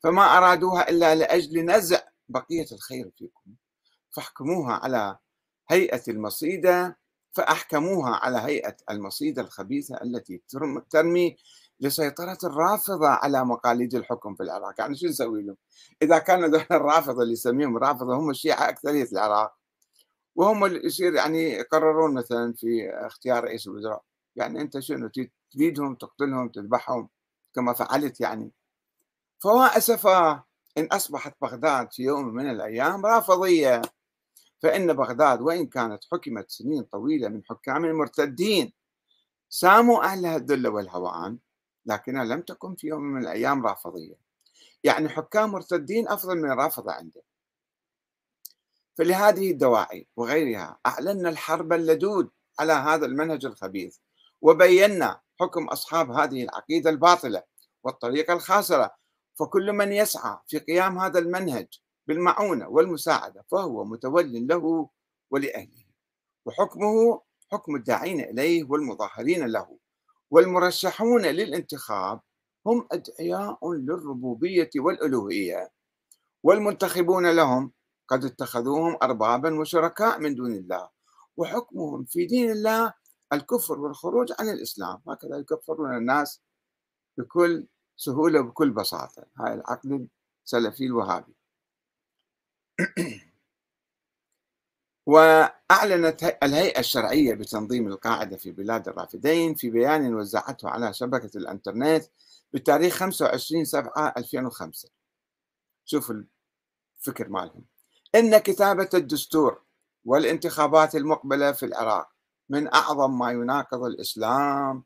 فما 0.03 0.37
أرادوها 0.37 0.89
إلا 0.89 1.15
لأجل 1.15 1.65
نزع 1.65 2.01
بقية 2.29 2.65
الخير 2.71 3.11
فيكم. 3.17 3.55
فاحكموها 4.09 4.73
على 4.73 5.17
هيئة 5.69 6.03
المصيدة 6.07 6.99
فأحكموها 7.33 8.15
على 8.15 8.37
هيئة 8.37 8.75
المصيدة 8.89 9.41
الخبيثة 9.41 9.95
التي 10.03 10.41
ترمي 10.91 11.35
لسيطرة 11.79 12.37
الرافضة 12.43 13.07
على 13.07 13.45
مقاليد 13.45 13.95
الحكم 13.95 14.35
في 14.35 14.43
العراق. 14.43 14.73
يعني 14.79 14.95
شو 14.95 15.07
نسوي 15.07 15.41
لهم؟ 15.43 15.57
إذا 16.01 16.17
كانوا 16.17 16.47
ذول 16.47 16.65
الرافضة 16.71 17.21
اللي 17.23 17.33
يسميهم 17.33 17.77
الرافضة 17.77 18.15
هم 18.17 18.29
الشيعة 18.29 18.69
أكثرية 18.69 19.07
العراق. 19.11 19.55
وهم 20.35 20.65
اللي 20.65 20.85
يصير 20.85 21.13
يعني 21.13 21.51
يقررون 21.53 22.13
مثلا 22.13 22.53
في 22.57 22.89
اختيار 22.93 23.43
رئيس 23.43 23.67
الوزراء. 23.67 24.03
يعني 24.35 24.61
أنت 24.61 24.79
شنو؟ 24.79 25.09
تريدهم 25.51 25.95
تقتلهم 25.95 26.49
تذبحهم 26.49 27.09
كما 27.55 27.73
فعلت 27.73 28.21
يعني. 28.21 28.51
فوا 29.39 29.77
أسفا 29.77 30.43
إن 30.77 30.85
أصبحت 30.85 31.35
بغداد 31.41 31.91
في 31.93 32.03
يوم 32.03 32.25
من 32.27 32.49
الأيام 32.49 33.05
رافضية. 33.05 33.81
فإن 34.61 34.93
بغداد 34.93 35.41
وإن 35.41 35.67
كانت 35.67 36.03
حكمت 36.11 36.49
سنين 36.51 36.83
طويلة 36.83 37.29
من 37.29 37.41
حكام 37.49 37.91
مرتدين 37.91 38.73
ساموا 39.49 40.03
أهلها 40.03 40.35
الذل 40.35 40.67
والهوان 40.67 41.37
لكنها 41.85 42.25
لم 42.25 42.41
تكن 42.41 42.75
في 42.75 42.87
يوم 42.87 43.01
من 43.01 43.21
الأيام 43.21 43.65
رافضية. 43.65 44.15
يعني 44.83 45.09
حكام 45.09 45.51
مرتدين 45.51 46.07
أفضل 46.07 46.37
من 46.37 46.51
الرافضة 46.51 46.91
عنده 46.91 47.21
فلهذه 48.97 49.51
الدواعي 49.51 50.07
وغيرها 50.15 50.79
أعلنا 50.85 51.29
الحرب 51.29 51.73
اللدود 51.73 52.29
على 52.59 52.73
هذا 52.73 53.05
المنهج 53.05 53.45
الخبيث 53.45 53.97
وبينا 54.41 55.21
حكم 55.39 55.67
أصحاب 55.67 56.11
هذه 56.11 56.43
العقيدة 56.43 56.89
الباطلة 56.89 57.43
والطريقة 57.83 58.33
الخاسرة. 58.33 58.99
فكل 59.39 59.73
من 59.73 59.91
يسعى 59.91 60.37
في 60.47 60.59
قيام 60.59 60.99
هذا 60.99 61.19
المنهج 61.19 61.67
بالمعونة 62.09 62.67
والمساعدة 62.67 63.45
فهو 63.51 63.85
متول 63.85 64.47
له 64.47 64.89
ولأهله 65.31 65.85
وحكمه 66.45 67.21
حكم 67.51 67.75
الداعين 67.75 68.19
إليه 68.19 68.63
والمظاهرين 68.63 69.45
له 69.45 69.77
والمرشحون 70.31 71.25
للانتخاب 71.25 72.19
هم 72.65 72.87
أدعياء 72.91 73.73
للربوبية 73.73 74.69
والألوهية 74.75 75.71
والمنتخبون 76.43 77.31
لهم 77.31 77.71
قد 78.07 78.25
اتخذوهم 78.25 78.97
أربابا 79.03 79.59
وشركاء 79.59 80.19
من 80.19 80.35
دون 80.35 80.51
الله 80.51 80.89
وحكمهم 81.37 82.05
في 82.05 82.25
دين 82.25 82.51
الله 82.51 82.93
الكفر 83.33 83.79
والخروج 83.79 84.31
عن 84.39 84.49
الإسلام 84.49 85.01
هكذا 85.07 85.37
يكفرون 85.37 85.97
الناس 85.97 86.41
بكل 87.17 87.67
سهولة 87.97 88.39
وبكل 88.39 88.69
بساطة 88.69 89.25
هاي 89.39 89.53
العقل 89.53 90.07
السلفي 90.45 90.85
الوهابي. 90.85 91.38
وأعلنت 95.05 96.37
الهيئة 96.43 96.79
الشرعية 96.79 97.33
بتنظيم 97.33 97.87
القاعدة 97.87 98.37
في 98.37 98.51
بلاد 98.51 98.87
الرافدين 98.87 99.55
في 99.55 99.69
بيان 99.69 100.15
وزعته 100.15 100.69
على 100.69 100.93
شبكة 100.93 101.37
الإنترنت 101.37 102.05
بتاريخ 102.53 102.93
25 102.95 103.65
7 103.65 104.13
2005 104.17 104.89
شوفوا 105.85 106.15
الفكر 106.99 107.29
مالهم. 107.29 107.65
إن 108.15 108.37
كتابة 108.37 108.89
الدستور 108.93 109.61
والانتخابات 110.05 110.95
المقبلة 110.95 111.51
في 111.51 111.65
العراق 111.65 112.09
من 112.49 112.73
أعظم 112.73 113.19
ما 113.19 113.31
يناقض 113.31 113.83
الإسلام 113.83 114.83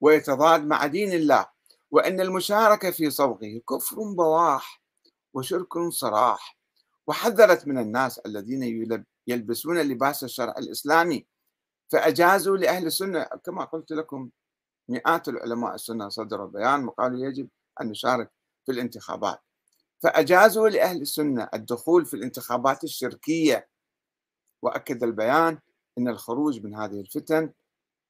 ويتضاد 0.00 0.64
مع 0.66 0.86
دين 0.86 1.12
الله 1.12 1.46
وأن 1.90 2.20
المشاركة 2.20 2.90
في 2.90 3.10
صوغه 3.10 3.62
كفر 3.70 3.96
بواح 3.96 4.82
وشرك 5.34 5.78
صراح. 5.90 6.55
وحذرت 7.06 7.66
من 7.66 7.78
الناس 7.78 8.18
الذين 8.18 8.88
يلبسون 9.26 9.78
لباس 9.78 10.24
الشرع 10.24 10.54
الإسلامي. 10.58 11.26
فأجازوا 11.92 12.56
لأهل 12.56 12.86
السنة 12.86 13.22
كما 13.22 13.64
قلت 13.64 13.92
لكم 13.92 14.30
مئات 14.88 15.28
العلماء 15.28 15.74
السنة 15.74 16.08
صدروا 16.08 16.46
بيان 16.46 16.84
وقالوا 16.84 17.26
يجب 17.26 17.48
أن 17.80 17.88
نشارك 17.88 18.30
في 18.66 18.72
الانتخابات. 18.72 19.38
فأجازوا 20.02 20.68
لأهل 20.68 21.02
السنة 21.02 21.48
الدخول 21.54 22.06
في 22.06 22.14
الانتخابات 22.14 22.84
الشركية. 22.84 23.68
وأكد 24.62 25.02
البيان 25.02 25.58
أن 25.98 26.08
الخروج 26.08 26.64
من 26.64 26.74
هذه 26.74 27.00
الفتن 27.00 27.52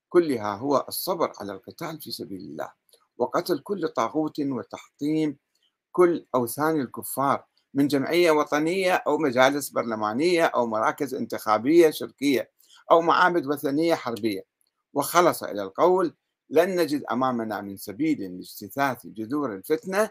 كلها 0.08 0.54
هو 0.56 0.84
الصبر 0.88 1.32
على 1.40 1.52
القتال 1.52 2.00
في 2.00 2.10
سبيل 2.10 2.40
الله. 2.40 2.72
وقتل 3.18 3.58
كل 3.58 3.88
طاغوت 3.88 4.40
وتحطيم 4.40 5.38
كل 5.92 6.26
أوثان 6.34 6.80
الكفار 6.80 7.46
من 7.76 7.86
جمعية 7.88 8.30
وطنية 8.30 8.94
أو 8.94 9.18
مجالس 9.18 9.70
برلمانية 9.70 10.44
أو 10.44 10.66
مراكز 10.66 11.14
انتخابية 11.14 11.90
شركية 11.90 12.50
أو 12.90 13.00
معابد 13.00 13.46
وثنية 13.46 13.94
حربية. 13.94 14.42
وخلص 14.94 15.42
إلى 15.42 15.62
القول 15.62 16.14
لن 16.50 16.80
نجد 16.80 17.04
أمامنا 17.12 17.60
من 17.60 17.76
سبيل 17.76 18.36
لاجتثاث 18.36 19.06
جذور 19.06 19.54
الفتنة 19.54 20.10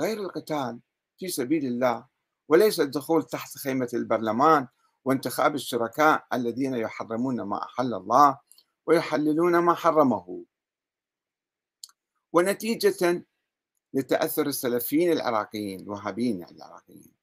غير 0.00 0.18
القتال 0.18 0.80
في 1.18 1.28
سبيل 1.28 1.64
الله 1.66 2.06
وليس 2.48 2.80
الدخول 2.80 3.22
تحت 3.22 3.58
خيمة 3.58 3.88
البرلمان 3.94 4.68
وانتخاب 5.04 5.54
الشركاء 5.54 6.26
الذين 6.32 6.74
يحرمون 6.74 7.42
ما 7.42 7.62
أحل 7.64 7.94
الله 7.94 8.38
ويحللون 8.86 9.58
ما 9.58 9.74
حرمه. 9.74 10.44
ونتيجة 12.32 13.24
لتأثر 13.94 14.46
السلفيين 14.46 15.12
العراقيين 15.12 15.80
الوهابيين 15.80 16.40
يعني 16.40 16.56
العراقيين 16.56 17.18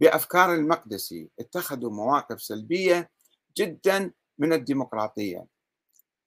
بأفكار 0.00 0.54
المقدسي. 0.54 1.30
اتخذوا 1.40 1.90
مواقف 1.90 2.42
سلبية 2.42 3.10
جدا 3.56 4.12
من 4.38 4.52
الديمقراطية. 4.52 5.46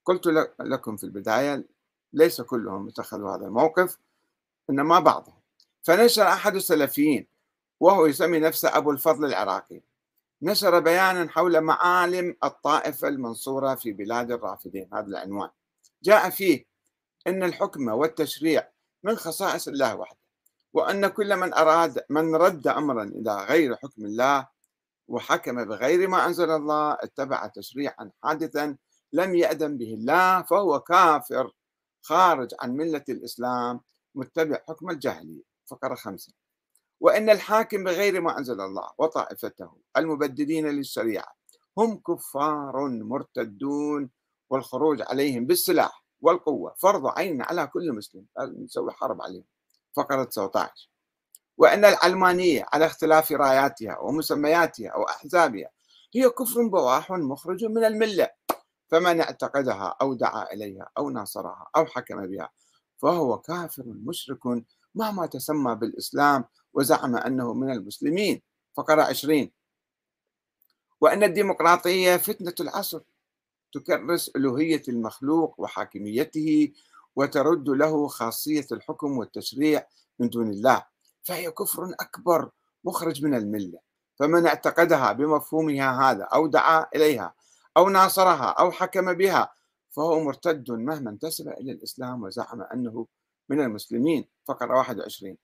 قلت 0.06 0.28
لكم 0.60 0.97
في 0.97 1.04
البداية 1.04 1.65
ليس 2.13 2.41
كلهم 2.41 2.88
اتخذوا 2.88 3.36
هذا 3.36 3.45
الموقف 3.45 3.97
إنما 4.69 4.99
بعضهم. 4.99 5.39
فنشر 5.84 6.28
أحد 6.28 6.56
السلفيين 6.56 7.28
وهو 7.80 8.06
يسمي 8.06 8.39
نفسه 8.39 8.78
أبو 8.78 8.91
الفضل 8.91 9.25
العراقي 9.25 9.82
نشر 10.41 10.80
بيانا 10.80 11.30
حول 11.30 11.62
معالم 11.62 12.36
الطائفة 12.43 13.08
المنصورة 13.08 13.75
في 13.75 13.91
بلاد 13.91 14.32
الرافدين. 14.32 14.89
هذا 14.93 15.08
العنوان. 15.08 15.49
جاء 16.04 16.30
فيه 16.30 16.65
أن 17.28 17.43
الحكم 17.43 17.88
والتشريع 17.88 18.69
من 19.04 19.16
خصائص 19.16 19.68
الله 19.68 19.96
وحده 19.96 20.20
وأن 20.74 21.08
كل 21.08 21.36
من 21.36 21.54
أراد 21.54 22.04
من 22.10 22.36
رد 22.36 22.68
أمرا 22.68 23.04
إلى 23.04 23.36
غير 23.36 23.76
حكم 23.76 24.06
الله 24.06 24.48
وحكم 25.08 25.66
بغير 25.66 26.08
ما 26.08 26.26
أنزل 26.26 26.52
الله 26.52 26.94
اتبع 26.94 27.48
تشريعا 27.48 28.12
حادثا 28.24 28.78
لم 29.14 29.36
يأذن 29.36 29.78
به 29.78 29.94
الله 29.94 30.42
فهو 30.42 30.80
كافر 30.80 31.52
خارج 32.02 32.50
عن 32.60 32.72
ملة 32.72 33.04
الإسلام 33.10 33.82
متبع 34.16 34.58
حكم 34.68 34.90
الجاهلية. 34.90 35.42
فقرة 35.66 35.96
خمسة. 35.96 36.34
وإن 37.00 37.30
الحاكم 37.30 37.84
بغير 37.84 38.22
ما 38.22 38.38
أنزل 38.38 38.62
الله 38.62 38.90
وطائفته 38.98 39.72
المبددين 39.98 40.68
للشريعة 40.68 41.36
هم 41.78 41.98
كفار 41.98 42.90
مرتدون 42.90 44.10
والخروج 44.50 45.02
عليهم 45.02 45.46
بالسلاح. 45.46 46.04
والقوة 46.22 46.76
فرض 46.78 47.08
عين 47.08 47.42
على 47.42 47.68
كل 47.68 47.94
مسلم 47.94 48.26
لازم 48.38 48.64
نسوي 48.64 48.92
حرب 48.92 49.22
عليهم 49.22 49.46
فقرة 49.96 50.24
19 50.24 50.90
وأن 51.58 51.86
العلمانية 51.86 52.66
على 52.74 52.86
اختلاف 52.86 53.32
راياتها 53.32 54.00
ومسمياتها 54.00 54.96
وأحزابها 54.98 55.70
هي 56.16 56.30
كفر 56.30 56.68
بواح 56.68 57.12
مخرج 57.12 57.66
من 57.66 57.86
الملة 57.86 58.30
فمن 58.88 59.22
اعتقدها 59.22 59.96
أو 60.02 60.14
دعا 60.14 60.54
إليها 60.54 60.90
أو 60.98 61.10
ناصرها 61.10 61.68
أو 61.76 61.86
حكم 61.86 62.28
بها 62.28 62.50
فهو 62.98 63.38
كافر 63.38 63.84
مشرك 63.86 64.40
مهما 64.96 65.26
تسمى 65.26 65.76
بالإسلام 65.76 66.46
وزعم 66.74 67.16
أنه 67.16 67.54
من 67.54 67.72
المسلمين. 67.72 68.42
فقرة 68.78 69.02
عشرين. 69.02 69.52
وأن 71.02 71.24
الديمقراطية 71.24 72.18
فتنة 72.18 72.54
العصر. 72.60 73.02
تكرس 73.74 74.32
ألوهية 74.36 74.84
المخلوق 74.88 75.56
وحاكميته 75.58 76.74
وترد 77.16 77.70
له 77.70 78.08
خاصية 78.08 78.68
الحكم 78.72 79.18
والتشريع 79.18 79.88
من 80.20 80.30
دون 80.30 80.50
الله 80.50 80.86
فهي 81.24 81.52
كفر 81.52 81.84
أكبر 82.00 82.50
مخرج 82.84 83.26
من 83.26 83.36
الملة. 83.36 83.80
فمن 84.20 84.48
اعتقدها 84.48 85.12
بمفهومها 85.12 86.12
هذا 86.12 86.24
أو 86.24 86.48
دعا 86.48 86.86
إليها 86.96 87.34
أو 87.78 87.90
ناصرها 87.90 88.50
أو 88.50 88.72
حكم 88.72 89.14
بها 89.14 89.54
فهو 89.90 90.20
مرتد 90.20 90.72
مهما 90.72 91.10
انتسب 91.10 91.48
إلى 91.48 91.72
الإسلام 91.72 92.24
وزعم 92.24 92.62
أنه 92.62 93.08
من 93.50 93.62
المسلمين 93.62 94.28
فقرة 94.48 94.78
21 94.78 95.38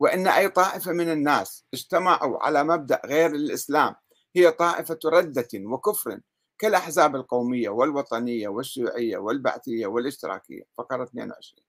وإن 0.00 0.26
أي 0.26 0.48
طائفة 0.48 0.92
من 0.92 1.12
الناس 1.12 1.64
اجتمعوا 1.74 2.44
على 2.44 2.64
مبدأ 2.64 3.00
غير 3.06 3.30
الإسلام 3.30 3.94
هي 4.36 4.50
طائفة 4.50 4.98
ردة 5.04 5.48
وكفر 5.54 6.20
كالأحزاب 6.62 7.16
القومية 7.16 7.68
والوطنية 7.68 8.48
والشيوعية 8.48 9.18
والبعثية 9.18 9.86
والاشتراكية 9.86 10.62
فقرة 10.78 11.02
22 11.02 11.64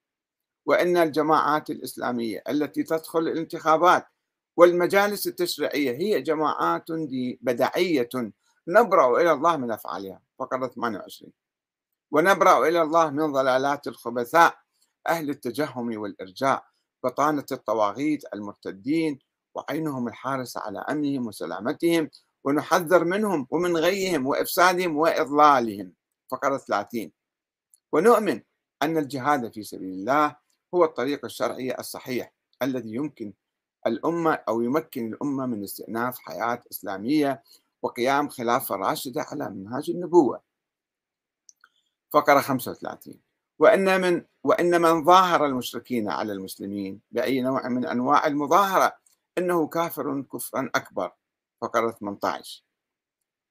وإن 0.66 0.98
الجماعات 0.98 1.70
الإسلامية 1.70 2.44
التي 2.50 2.84
تدخل 2.84 3.20
الانتخابات 3.20 4.06
والمجالس 4.58 5.28
التشريعية 5.28 5.92
هي 5.92 6.22
جماعات 6.22 6.86
بدعية 7.42 8.10
نبرأ 8.68 9.22
إلى 9.22 9.32
الله 9.32 9.58
من 9.58 9.72
أفعالها. 9.72 10.22
فقرة 10.40 10.68
28 10.68 11.32
ونبرأ 12.12 12.68
إلى 12.68 12.82
الله 12.82 13.10
من 13.10 13.32
ضلالات 13.32 13.88
الخبثاء 13.88 14.58
أهل 15.08 15.30
التجهم 15.30 15.98
والإرجاء 15.98 16.66
بطانة 17.04 17.46
الطواغيت 17.52 18.34
المرتدين 18.34 19.20
وعينهم 19.56 20.08
الحارسة 20.08 20.62
على 20.62 20.80
أمنهم 20.80 21.28
وسلامتهم 21.28 22.10
ونحذر 22.44 23.04
منهم 23.04 23.48
ومن 23.52 23.78
غيهم 23.78 24.28
وإفسادهم 24.28 24.98
وإضلالهم. 24.98 25.94
فقرة 26.32 26.58
30 26.58 27.12
ونؤمن 27.92 28.42
أن 28.82 28.98
الجهاد 28.98 29.54
في 29.54 29.64
سبيل 29.64 29.94
الله 29.94 30.36
هو 30.74 30.86
الطريق 30.86 31.26
الشرعي 31.26 31.76
الصحيح 31.80 32.34
الذي 32.62 32.94
يمكن 32.94 33.34
الأمة 33.88 34.34
أو 34.34 34.62
يمكن 34.62 35.14
الأمة 35.14 35.46
من 35.46 35.64
استئناف 35.64 36.20
حياة 36.20 36.64
إسلامية 36.72 37.44
وقيام 37.82 38.30
خلافة 38.30 38.76
راشدة 38.76 39.22
على 39.22 39.50
منهاج 39.50 39.90
النبوة. 39.90 40.42
فقرة 42.10 42.42
35 42.42 43.20
وإن 43.60 44.02
من 44.02 44.26
وإن 44.44 44.82
من 44.82 45.04
ظاهر 45.06 45.46
المشركين 45.46 46.10
على 46.10 46.34
المسلمين 46.34 47.02
بأي 47.12 47.42
نوع 47.42 47.68
من 47.68 47.86
أنواع 47.86 48.28
المظاهرة 48.28 48.98
إنه 49.38 49.68
كافر 49.68 50.22
كفرا 50.22 50.70
أكبر. 50.76 51.12
فقرة 51.64 51.92
18 51.92 52.64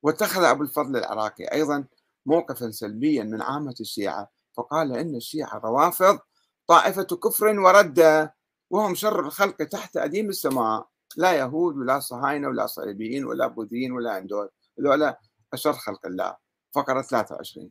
واتخذ 0.02 0.44
أبو 0.44 0.62
الفضل 0.62 0.96
العراقي 0.96 1.44
أيضا 1.44 1.84
موقفا 2.26 2.70
سلبيا 2.70 3.24
من 3.24 3.42
عامة 3.42 3.74
الشيعة 3.80 4.30
فقال 4.56 4.96
إن 4.96 5.16
الشيعة 5.16 5.58
روافض 5.58 6.18
طائفة 6.66 7.02
كفر 7.02 7.58
وردة 7.60 8.34
وهم 8.70 8.94
شر 8.94 9.20
الخلق 9.20 9.56
تحت 9.56 9.96
أديم 9.96 10.28
السماء. 10.28 10.88
لا 11.16 11.32
يهود 11.32 11.76
ولا 11.76 12.00
صهاينة 12.00 12.48
ولا 12.48 12.66
صليبيين 12.66 13.24
ولا 13.24 13.46
بوذيين 13.46 13.92
ولا 13.92 14.12
عندول 14.12 14.50
هذول 14.78 15.14
أشر 15.52 15.72
خلق 15.72 16.06
الله 16.06 16.36
فقرة 16.74 17.02
23 17.02 17.70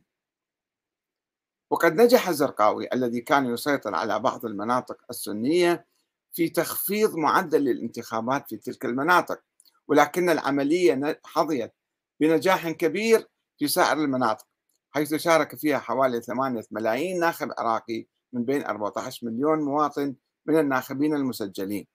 وقد 1.70 1.92
نجح 1.92 2.28
الزرقاوي 2.28 2.88
الذي 2.92 3.20
كان 3.20 3.46
يسيطر 3.46 3.94
على 3.94 4.18
بعض 4.18 4.46
المناطق 4.46 4.96
السنية 5.10 5.86
في 6.32 6.48
تخفيض 6.48 7.16
معدل 7.16 7.68
الانتخابات 7.68 8.48
في 8.48 8.56
تلك 8.56 8.84
المناطق. 8.84 9.40
ولكن 9.88 10.30
العملية 10.30 11.20
حظيت 11.24 11.72
بنجاح 12.20 12.70
كبير 12.70 13.28
في 13.58 13.68
سائر 13.68 13.98
المناطق 13.98 14.46
حيث 14.90 15.14
شارك 15.14 15.56
فيها 15.56 15.78
حوالي 15.78 16.20
8 16.20 16.62
ملايين 16.70 17.20
ناخب 17.20 17.50
عراقي 17.58 18.06
من 18.32 18.44
بين 18.44 18.64
14 18.64 19.26
مليون 19.26 19.60
مواطن 19.60 20.14
من 20.46 20.58
الناخبين 20.58 21.14
المسجلين 21.14 21.86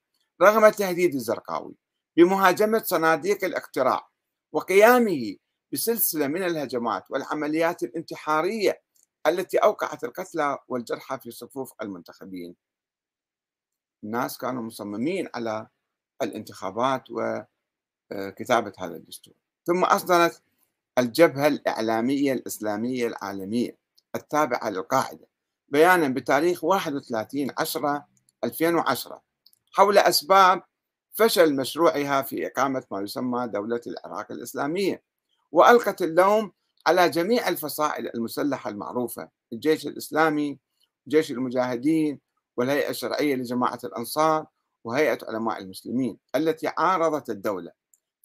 رغم 0.42 0.68
تهديد 0.68 1.14
الزرقاوي 1.14 1.74
بمهاجمة 2.16 2.78
صناديق 2.78 3.44
الاقتراع 3.44 4.08
وقيامه 4.52 5.36
بسلسلة 5.72 6.26
من 6.26 6.42
الهجمات 6.42 7.10
والعمليات 7.10 7.82
الانتحارية 7.82 8.82
التي 9.26 9.58
أوقعت 9.58 10.04
القتلى 10.04 10.58
والجرحى 10.68 11.18
في 11.18 11.30
صفوف 11.30 11.72
المنتخبين. 11.82 12.56
الناس 14.04 14.38
كانوا 14.38 14.62
مصممين 14.62 15.28
على 15.34 15.66
الانتخابات 16.22 17.10
وكتابة 18.12 18.72
هذا 18.78 18.96
الدستور. 18.96 19.34
ثم 19.64 19.84
أصدرت 19.84 20.42
الجبهة 20.98 21.46
الإعلامية 21.46 22.32
الإسلامية 22.32 23.06
العالمية 23.06 23.76
التابعة 24.14 24.70
للقاعدة 24.70 25.28
بيانا 25.68 26.08
بتاريخ 26.08 26.64
31 26.64 27.50
10 27.58 28.06
2010 28.44 29.22
حول 29.72 29.98
أسباب 29.98 30.62
فشل 31.12 31.56
مشروعها 31.56 32.22
في 32.22 32.46
إقامة 32.46 32.84
ما 32.90 33.00
يسمى 33.00 33.46
دولة 33.48 33.80
العراق 33.86 34.32
الإسلامية 34.32 35.02
وألقت 35.52 36.02
اللوم 36.02 36.52
على 36.86 37.08
جميع 37.08 37.48
الفصائل 37.48 38.10
المسلحة 38.14 38.70
المعروفة 38.70 39.28
الجيش 39.52 39.86
الإسلامي 39.86 40.58
جيش 41.08 41.30
المجاهدين 41.30 42.20
والهيئة 42.56 42.90
الشرعية 42.90 43.34
لجماعة 43.34 43.78
الأنصار 43.84 44.46
وهيئة 44.84 45.18
علماء 45.28 45.58
المسلمين 45.58 46.18
التي 46.36 46.68
عارضت 46.78 47.30
الدولة 47.30 47.77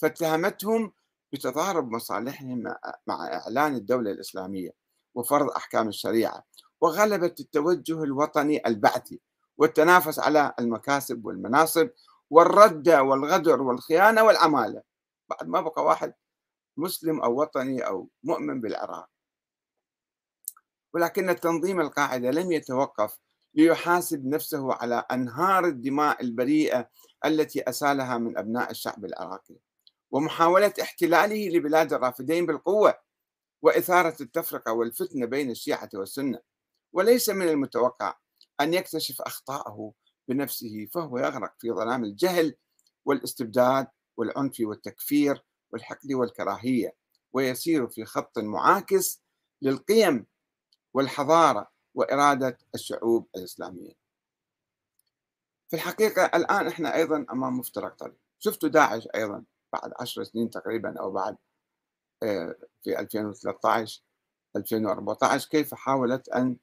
فاتهمتهم 0.03 0.91
بتضارب 1.33 1.91
مصالحهم 1.91 2.63
مع 3.07 3.33
إعلان 3.33 3.75
الدولة 3.75 4.11
الإسلامية 4.11 4.69
وفرض 5.15 5.49
أحكام 5.49 5.87
الشريعة 5.87 6.43
وغلبت 6.81 7.39
التوجه 7.39 8.03
الوطني 8.03 8.67
البعثي 8.67 9.21
والتنافس 9.57 10.19
على 10.19 10.53
المكاسب 10.59 11.25
والمناصب 11.25 11.89
والردة 12.29 13.03
والغدر 13.03 13.61
والخيانة 13.61 14.23
والعمالة. 14.23 14.81
بعد 15.29 15.47
ما 15.47 15.61
بقى 15.61 15.83
واحد 15.85 16.13
مسلم 16.77 17.21
أو 17.21 17.41
وطني 17.41 17.87
أو 17.87 18.09
مؤمن 18.23 18.61
بالعراق. 18.61 19.09
ولكن 20.93 21.29
التنظيم 21.29 21.81
القاعدة 21.81 22.31
لم 22.31 22.51
يتوقف 22.51 23.19
ليحاسب 23.53 24.25
نفسه 24.25 24.73
على 24.73 25.05
أنهار 25.11 25.65
الدماء 25.65 26.21
البريئة 26.21 26.89
التي 27.25 27.69
أسالها 27.69 28.17
من 28.17 28.37
أبناء 28.37 28.71
الشعب 28.71 29.05
العراقي. 29.05 29.55
ومحاولة 30.13 30.73
احتلاله 30.81 31.49
لبلاد 31.49 31.93
الرافدين 31.93 32.45
بالقوة 32.45 32.99
وإثارة 33.61 34.15
التفرقة 34.21 34.71
والفتنة 34.73 35.25
بين 35.25 35.51
الشيعة 35.51 35.89
والسنة. 35.93 36.39
وليس 36.93 37.29
من 37.29 37.49
المتوقع 37.49 38.17
أن 38.61 38.73
يكتشف 38.73 39.21
أخطاءه 39.21 39.93
بنفسه 40.27 40.87
فهو 40.93 41.17
يغرق 41.17 41.53
في 41.59 41.71
ظلام 41.71 42.03
الجهل 42.03 42.55
والاستبداد 43.05 43.87
والعنف 44.17 44.55
والتكفير 44.59 45.43
والحقد 45.71 46.13
والكراهية 46.13 46.95
ويسير 47.33 47.87
في 47.87 48.05
خط 48.05 48.39
معاكس 48.39 49.21
للقيم 49.61 50.25
والحضارة 50.93 51.71
وإرادة 51.93 52.57
الشعوب 52.75 53.27
الإسلامية. 53.35 53.93
في 55.69 55.75
الحقيقة 55.75 56.25
الآن 56.25 56.67
إحنا 56.67 56.95
أيضا 56.95 57.25
أمام 57.31 57.57
مفترق 57.59 57.95
طريق. 57.95 58.17
شفتوا 58.39 58.69
داعش 58.69 59.07
أيضا؟ 59.15 59.43
بعد 59.73 59.91
عشر 59.99 60.23
سنين 60.23 60.49
تقريبا 60.49 60.99
أو 60.99 61.11
بعد 61.11 61.37
آه، 62.23 62.55
في 62.83 62.99
2013 62.99 64.03
2014 64.55 65.49
كيف 65.49 65.73
حاولت 65.73 66.29
أن 66.29 66.57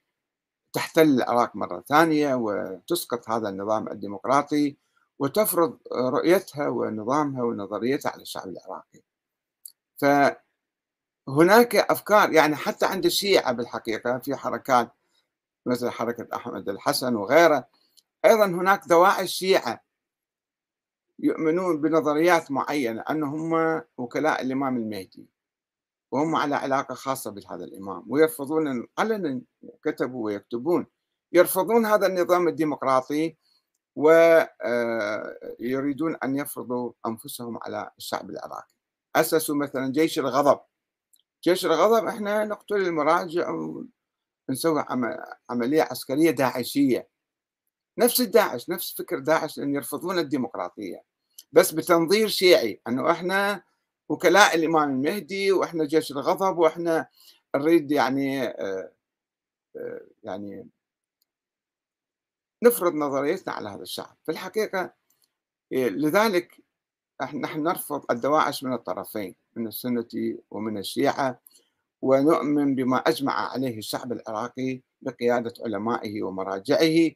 تحتل 0.73 1.03
العراق 1.03 1.57
مرة 1.57 1.85
ثانية 1.89 2.35
وتسقط 2.35 3.31
هذا 3.31 3.49
النظام 3.49 3.89
الديمقراطي 3.89 4.77
وتفرض 5.19 5.79
رؤيتها 5.93 6.69
ونظامها 6.69 7.43
ونظريتها 7.43 8.11
على 8.13 8.23
الشعب 8.23 8.49
العراقي. 8.49 9.03
فهناك 11.27 11.77
أفكار 11.77 12.33
يعني 12.33 12.57
حتى 12.57 12.87
عند 12.87 13.07
الشيعة 13.07 13.53
بالحقيقة 13.53 14.19
في 14.19 14.37
حركات 14.37 14.93
مثل 15.67 15.91
حركة 15.91 16.37
أحمد 16.37 16.69
الحسن 16.69 17.17
وغيره 17.17 17.69
أيضا 18.25 18.47
هناك 18.47 18.89
دواعي 18.89 19.25
الشيعة 19.25 19.85
يؤمنون 21.23 21.81
بنظريات 21.81 22.51
معينة 22.51 23.05
أنهم 23.11 23.83
وكلاء 23.97 24.43
الإمام 24.43 24.77
المهدي 24.77 25.29
وهم 26.13 26.37
على 26.37 26.55
علاقة 26.55 26.95
خاصة 26.95 27.31
بهذا 27.31 27.65
الإمام 27.65 28.05
ويرفضون 28.09 28.87
علنا 28.99 29.41
كتبوا 29.85 30.25
ويكتبون 30.25 30.87
يرفضون 31.33 31.87
هذا 31.87 32.07
النظام 32.07 32.49
الديمقراطي 32.49 33.37
ويريدون 35.61 36.17
أن 36.25 36.37
يفرضوا 36.37 36.93
أنفسهم 37.07 37.59
على 37.63 37.91
الشعب 37.99 38.31
العراقي. 38.31 38.75
أسسوا 39.17 39.57
مثلا 39.57 39.93
جيش 39.93 40.19
الغضب. 40.19 40.61
جيش 41.45 41.67
الغضب 41.67 42.07
إحنا 42.07 42.45
نقتل 42.45 42.77
المراجع 42.77 43.51
ونسوي 44.49 44.85
عملية 45.51 45.83
عسكرية 45.83 46.31
داعشية. 46.31 47.09
نفس 47.99 48.21
الداعش 48.21 48.71
نفس 48.71 48.95
فكر 48.99 49.19
داعش 49.19 49.59
أن 49.59 49.75
يرفضون 49.75 50.19
الديمقراطية. 50.19 51.10
بس 51.53 51.73
بتنظير 51.73 52.29
شيعي 52.29 52.81
أنه 52.89 53.11
إحنا 53.11 53.63
وكلاء 54.09 54.55
الإمام 54.55 54.91
المهدي 54.91 55.53
وإحنا 55.53 55.85
جيش 55.85 56.11
الغضب 56.13 56.59
وإحنا 56.59 57.09
نريد 57.57 57.93
يعني 57.93 58.43
آه، 58.43 58.93
آه، 59.77 60.07
يعني 60.23 60.69
نفرض 62.63 62.95
نظريتنا 62.95 63.53
على 63.53 63.69
هذا 63.69 63.83
الشعب. 63.83 64.17
في 64.25 64.33
الحقيقة 64.33 64.95
آه، 65.73 65.89
لذلك 65.89 66.57
نحن 67.23 67.63
نرفض 67.63 68.05
الدواعش 68.11 68.65
من 68.65 68.73
الطرفين 68.73 69.35
من 69.57 69.67
السنة 69.67 70.09
ومن 70.51 70.79
الشيعة 70.79 71.41
ونؤمن 72.03 72.75
بما 72.75 72.97
أجمع 72.97 73.53
عليه 73.53 73.79
الشعب 73.79 74.13
العراقي 74.13 74.81
بقيادة 75.03 75.55
علمائه 75.65 76.23
ومراجعه 76.23 77.11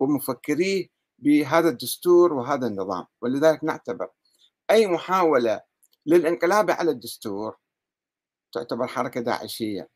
ومفكريه 0.00 0.88
بهذا 1.18 1.68
الدستور 1.68 2.32
وهذا 2.32 2.66
النظام. 2.66 3.06
ولذلك 3.20 3.64
نعتبر 3.64 4.08
أي 4.70 4.86
محاولة 4.86 5.60
للانقلاب 6.06 6.70
على 6.70 6.90
الدستور 6.90 7.56
تعتبر 8.52 8.86
حركة 8.86 9.20
داعشية 9.20 9.88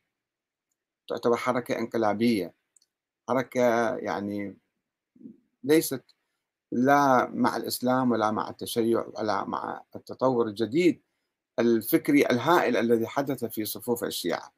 تعتبر 1.09 1.37
حركة 1.37 1.79
انقلابية 1.79 2.55
حركة 3.29 3.97
يعني 3.97 4.57
ليست 5.65 6.05
لا 6.73 7.31
مع 7.31 7.57
الإسلام 7.57 8.11
ولا 8.11 8.31
مع 8.31 8.51
التشيع 8.51 9.07
ولا 9.19 9.45
مع 9.45 9.83
التطور 9.97 10.47
الجديد 10.47 11.03
الفكري 11.59 12.27
الهائل 12.27 12.77
الذي 12.77 13.07
حدث 13.07 13.45
في 13.45 13.65
صفوف 13.65 14.05
الشيعة. 14.05 14.53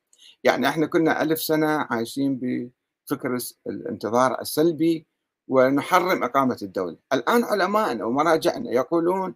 يعني 0.45 0.69
إحنا 0.69 0.87
كنا 0.87 1.23
ألف 1.23 1.43
سنة 1.43 1.67
عايشين 1.67 2.41
بفكر 2.43 3.39
الانتظار 3.67 4.41
السلبي 4.41 5.07
ونحرم 5.53 6.25
إقامة 6.25 6.59
الدولة. 6.63 6.97
الآن 7.13 7.45
علماءنا 7.45 8.05
ومراجعنا 8.05 8.71
يقولون 8.71 9.35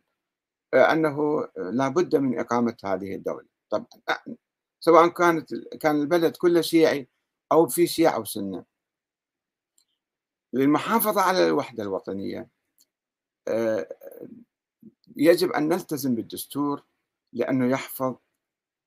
أنه 0.75 1.49
لا 1.57 1.89
بد 1.89 2.17
من 2.17 2.39
إقامة 2.39 2.77
هذه 2.85 3.15
الدولة. 3.15 3.47
طبعا 3.71 3.87
سواء 4.81 5.09
كانت 5.09 5.55
كان 5.55 5.97
البلد 6.01 6.37
كله 6.37 6.61
شيعي 6.61 7.09
أو 7.53 7.67
في 7.67 7.87
شيعة 7.87 8.21
وسنة 8.21 8.65
للمحافظة 10.53 11.21
على 11.21 11.47
الوحدة 11.47 11.83
الوطنية 11.83 12.49
آه، 13.49 13.89
يجب 15.17 15.51
أن 15.51 15.69
نلتزم 15.69 16.15
بالدستور 16.15 16.83
لأنه 17.33 17.67
يحفظ 17.67 18.17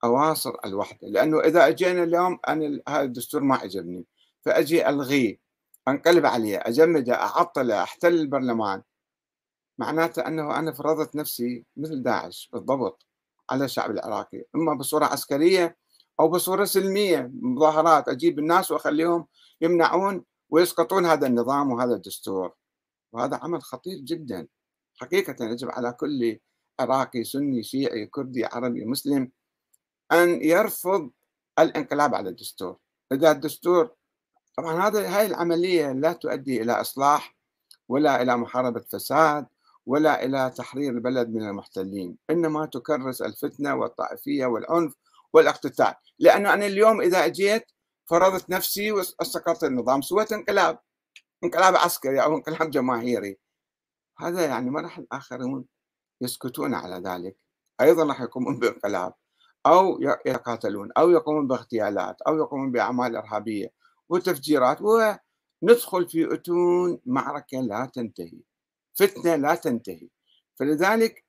أواصر 0.03 0.55
الوحدة. 0.65 1.07
لأنه 1.07 1.39
إذا 1.39 1.67
أجينا 1.67 2.03
اليوم 2.03 2.39
أنا 2.47 2.81
هذا 2.87 3.01
الدستور 3.01 3.41
ما 3.41 3.55
عجبني 3.55 4.05
فأجي 4.41 4.89
ألغيه. 4.89 5.48
أنقلب 5.89 6.25
عليه 6.25 6.57
أجمده 6.57 7.13
أعطله 7.13 7.83
أحتل 7.83 8.13
البرلمان. 8.13 8.83
معناته 9.77 10.27
أنه 10.27 10.59
أنا 10.59 10.71
فرضت 10.71 11.15
نفسي 11.15 11.65
مثل 11.77 12.03
داعش 12.03 12.49
بالضبط 12.53 13.05
على 13.49 13.65
الشعب 13.65 13.91
العراقي 13.91 14.45
إما 14.55 14.73
بصورة 14.73 15.05
عسكرية 15.05 15.77
أو 16.19 16.29
بصورة 16.29 16.65
سلمية 16.65 17.31
مظاهرات 17.33 18.07
أجيب 18.09 18.39
الناس 18.39 18.71
وأخليهم 18.71 19.27
يمنعون 19.61 20.25
ويسقطون 20.49 21.05
هذا 21.05 21.27
النظام 21.27 21.71
وهذا 21.71 21.93
الدستور. 21.93 22.53
وهذا 23.11 23.39
عمل 23.43 23.61
خطير 23.61 23.97
جدا. 23.97 24.47
حقيقة 24.95 25.45
يجب 25.45 25.69
على 25.69 25.91
كل 25.91 26.39
عراقي 26.79 27.23
سني 27.23 27.63
شيعي 27.63 28.05
كردي 28.05 28.45
عربي 28.45 28.85
مسلم 28.85 29.31
أن 30.11 30.43
يرفض 30.43 31.11
الانقلاب 31.59 32.15
على 32.15 32.29
الدستور. 32.29 32.77
إذا 33.11 33.31
الدستور 33.31 33.95
طبعا 34.59 34.87
هذا 34.87 35.17
هاي 35.17 35.25
العملية 35.25 35.91
لا 35.91 36.13
تؤدي 36.13 36.61
إلى 36.61 36.71
إصلاح 36.71 37.35
ولا 37.87 38.21
إلى 38.21 38.37
محاربة 38.37 38.81
فساد 38.91 39.47
ولا 39.85 40.25
إلى 40.25 40.53
تحرير 40.57 40.91
البلد 40.91 41.29
من 41.29 41.49
المحتلين 41.49 42.17
إنما 42.29 42.65
تكرس 42.65 43.21
الفتنة 43.21 43.75
والطائفية 43.75 44.45
والعنف 44.45 44.93
والاقتتال. 45.33 45.93
لأنه 46.19 46.53
أنا 46.53 46.65
اليوم 46.65 47.01
إذا 47.01 47.25
أجيت 47.25 47.71
فرضت 48.05 48.49
نفسي 48.49 48.91
واستقرت 48.91 49.63
النظام 49.63 50.01
سويت 50.01 50.31
انقلاب 50.31 50.79
انقلاب 51.43 51.75
عسكري 51.75 52.23
أو 52.23 52.35
انقلاب 52.35 52.69
جماهيري. 52.69 53.37
هذا 54.19 54.45
يعني 54.45 54.69
ما 54.69 54.81
راح 54.81 54.97
الآخرون 54.97 55.65
يسكتون 56.21 56.73
على 56.73 56.95
ذلك. 57.09 57.37
أيضا 57.81 58.05
راح 58.07 58.21
يقومون 58.21 58.59
بانقلاب 58.59 59.13
أو 59.65 60.01
يقاتلون 60.25 60.89
أو 60.97 61.09
يقومون 61.09 61.47
باغتيالات 61.47 62.21
أو 62.21 62.37
يقومون 62.37 62.71
بأعمال 62.71 63.15
إرهابية. 63.15 63.78
وتفجيرات 64.09 64.77
وندخل 64.81 66.09
في 66.09 66.33
أتون 66.33 66.99
معركة 67.05 67.61
لا 67.61 67.85
تنتهي 67.93 68.39
فتنة 68.99 69.35
لا 69.35 69.55
تنتهي. 69.55 70.09
فلذلك 70.55 71.23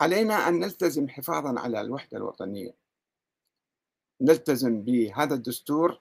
علينا 0.00 0.48
أن 0.48 0.58
نلتزم 0.58 1.08
حفاظا 1.08 1.60
على 1.60 1.80
الوحدة 1.80 2.18
الوطنية. 2.18 2.74
نلتزم 4.20 4.82
بهذا 4.82 5.34
الدستور 5.34 6.00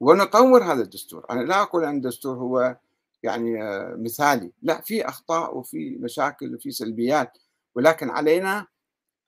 ونطور 0.00 0.64
هذا 0.64 0.82
الدستور. 0.82 1.26
أنا 1.30 1.40
لا 1.40 1.62
أقول 1.62 1.84
أن 1.84 1.96
الدستور 1.96 2.36
هو 2.36 2.76
يعني 3.22 3.62
آه، 3.62 3.94
مثالي. 3.98 4.52
لا 4.62 4.80
في 4.80 5.08
أخطاء 5.08 5.56
وفي 5.56 5.96
مشاكل 5.96 6.54
وفي 6.54 6.70
سلبيات 6.70 7.38
ولكن 7.74 8.10
علينا 8.10 8.66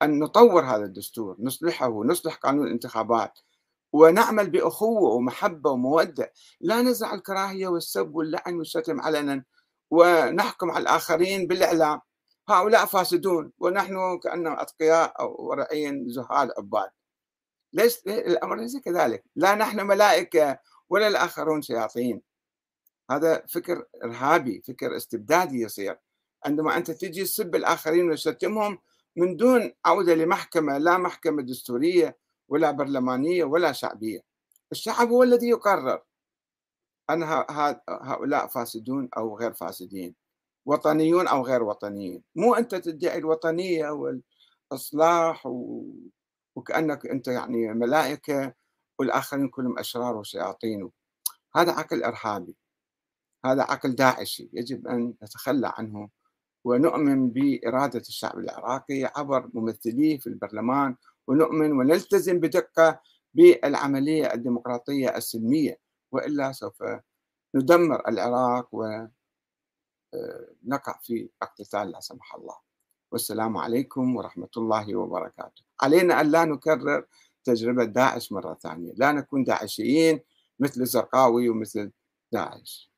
أن 0.03 0.19
نطور 0.19 0.65
هذا 0.65 0.85
الدستور 0.85 1.37
نصلحه 1.39 2.05
نصلح 2.05 2.35
قانون 2.35 2.67
الانتخابات. 2.67 3.39
ونعمل 3.93 4.51
بأخوة 4.51 5.13
ومحبة 5.15 5.71
ومودة. 5.71 6.33
لا 6.61 6.83
نزع 6.83 7.15
الكراهية 7.15 7.69
والسب 7.69 8.15
واللعن 8.15 8.55
والشتم 8.55 9.01
علنا 9.01 9.45
ونحكم 9.91 10.71
على 10.71 10.83
الآخرين 10.83 11.47
بالإعلام. 11.47 12.01
هؤلاء 12.49 12.87
فاسدون 12.87 13.53
ونحن 13.59 14.19
كأنهم 14.19 14.59
أتقياء 14.59 15.21
أو 15.21 15.37
ورعين 15.39 16.09
زهاد 16.09 16.51
عباد 16.59 16.91
ليس 17.73 18.07
الأمر 18.07 18.57
ليس 18.57 18.77
كذلك. 18.77 19.25
لا 19.37 19.55
نحن 19.55 19.87
ملائكة 19.87 20.59
ولا 20.91 21.09
الآخرون 21.09 21.63
شياطين. 21.63 22.23
هذا 23.11 23.43
فكر 23.49 23.85
إرهابي 24.05 24.63
فكر 24.67 24.97
استبدادي 24.97 25.61
يصير. 25.61 25.99
عندما 26.45 26.77
أنت 26.77 26.91
تجي 26.91 27.25
تسب 27.25 27.55
الآخرين 27.55 28.11
وتشتمهم 28.11 28.79
من 29.17 29.37
دون 29.37 29.73
عودة 29.85 30.15
لمحكمة 30.15 30.79
لا 30.79 30.99
محكمة 30.99 31.43
دستورية 31.43 32.22
ولا 32.53 32.71
برلمانية 32.71 33.45
ولا 33.45 33.73
شعبية. 33.73 34.21
الشعب 34.73 35.09
هو 35.09 35.23
الذي 35.23 35.49
يقرر. 35.49 36.03
أن 37.11 37.23
هؤلاء 37.89 38.47
فاسدون 38.47 39.09
أو 39.17 39.39
غير 39.39 39.53
فاسدين 39.53 40.15
وطنيون 40.67 41.29
أو 41.29 41.43
غير 41.43 41.63
وطنيين. 41.63 42.23
مو 42.37 42.55
أنت 42.55 42.75
تدعي 42.75 43.19
الوطنية 43.19 43.91
والإصلاح 43.91 45.47
و... 45.47 45.85
وكأنك 46.57 47.07
أنت 47.07 47.29
يعني 47.29 47.75
ملائكة 47.75 48.55
والآخرين 48.99 49.49
كلهم 49.49 49.79
أشرار 49.79 50.17
وشياطين. 50.17 50.91
هذا 51.57 51.73
عقل 51.73 52.05
إرهابي. 52.05 52.57
هذا 53.45 53.63
عقل 53.63 53.95
داعشي 53.95 54.51
يجب 54.53 54.89
أن 54.89 55.15
نتخلى 55.23 55.73
عنه. 55.79 56.09
ونؤمن 56.65 57.31
بإرادة 57.31 58.01
الشعب 58.01 58.39
العراقي 58.39 59.05
عبر 59.17 59.51
ممثليه 59.55 60.19
في 60.19 60.27
البرلمان 60.27 60.97
ونؤمن 61.27 61.73
ونلتزم 61.73 62.41
بدقة 62.41 63.01
بالعملية 63.35 64.35
الديمقراطية 64.35 65.17
السلمية 65.17 65.79
وإلا 66.13 66.53
سوف 66.53 66.83
ندمر 67.55 68.09
العراق 68.09 68.69
ونقع 68.73 69.11
آه، 70.15 71.01
في 71.03 71.29
اقتتال 71.43 71.91
لا 71.91 72.01
سمح 72.01 72.35
الله. 72.35 72.57
والسلام 73.13 73.57
عليكم 73.57 74.17
ورحمة 74.17 74.49
الله 74.57 74.97
وبركاته. 74.97 75.63
علينا 75.81 76.21
أن 76.21 76.31
لا 76.31 76.45
نكرر 76.45 77.07
تجربة 77.45 77.85
داعش 77.85 78.33
مرة 78.33 78.55
ثانية. 78.55 78.93
لا 78.97 79.13
نكون 79.13 79.45
داعشيين 79.45 80.21
مثل 80.61 80.81
الزرقاوي 80.81 81.49
ومثل 81.49 81.91
داعش. 82.33 82.92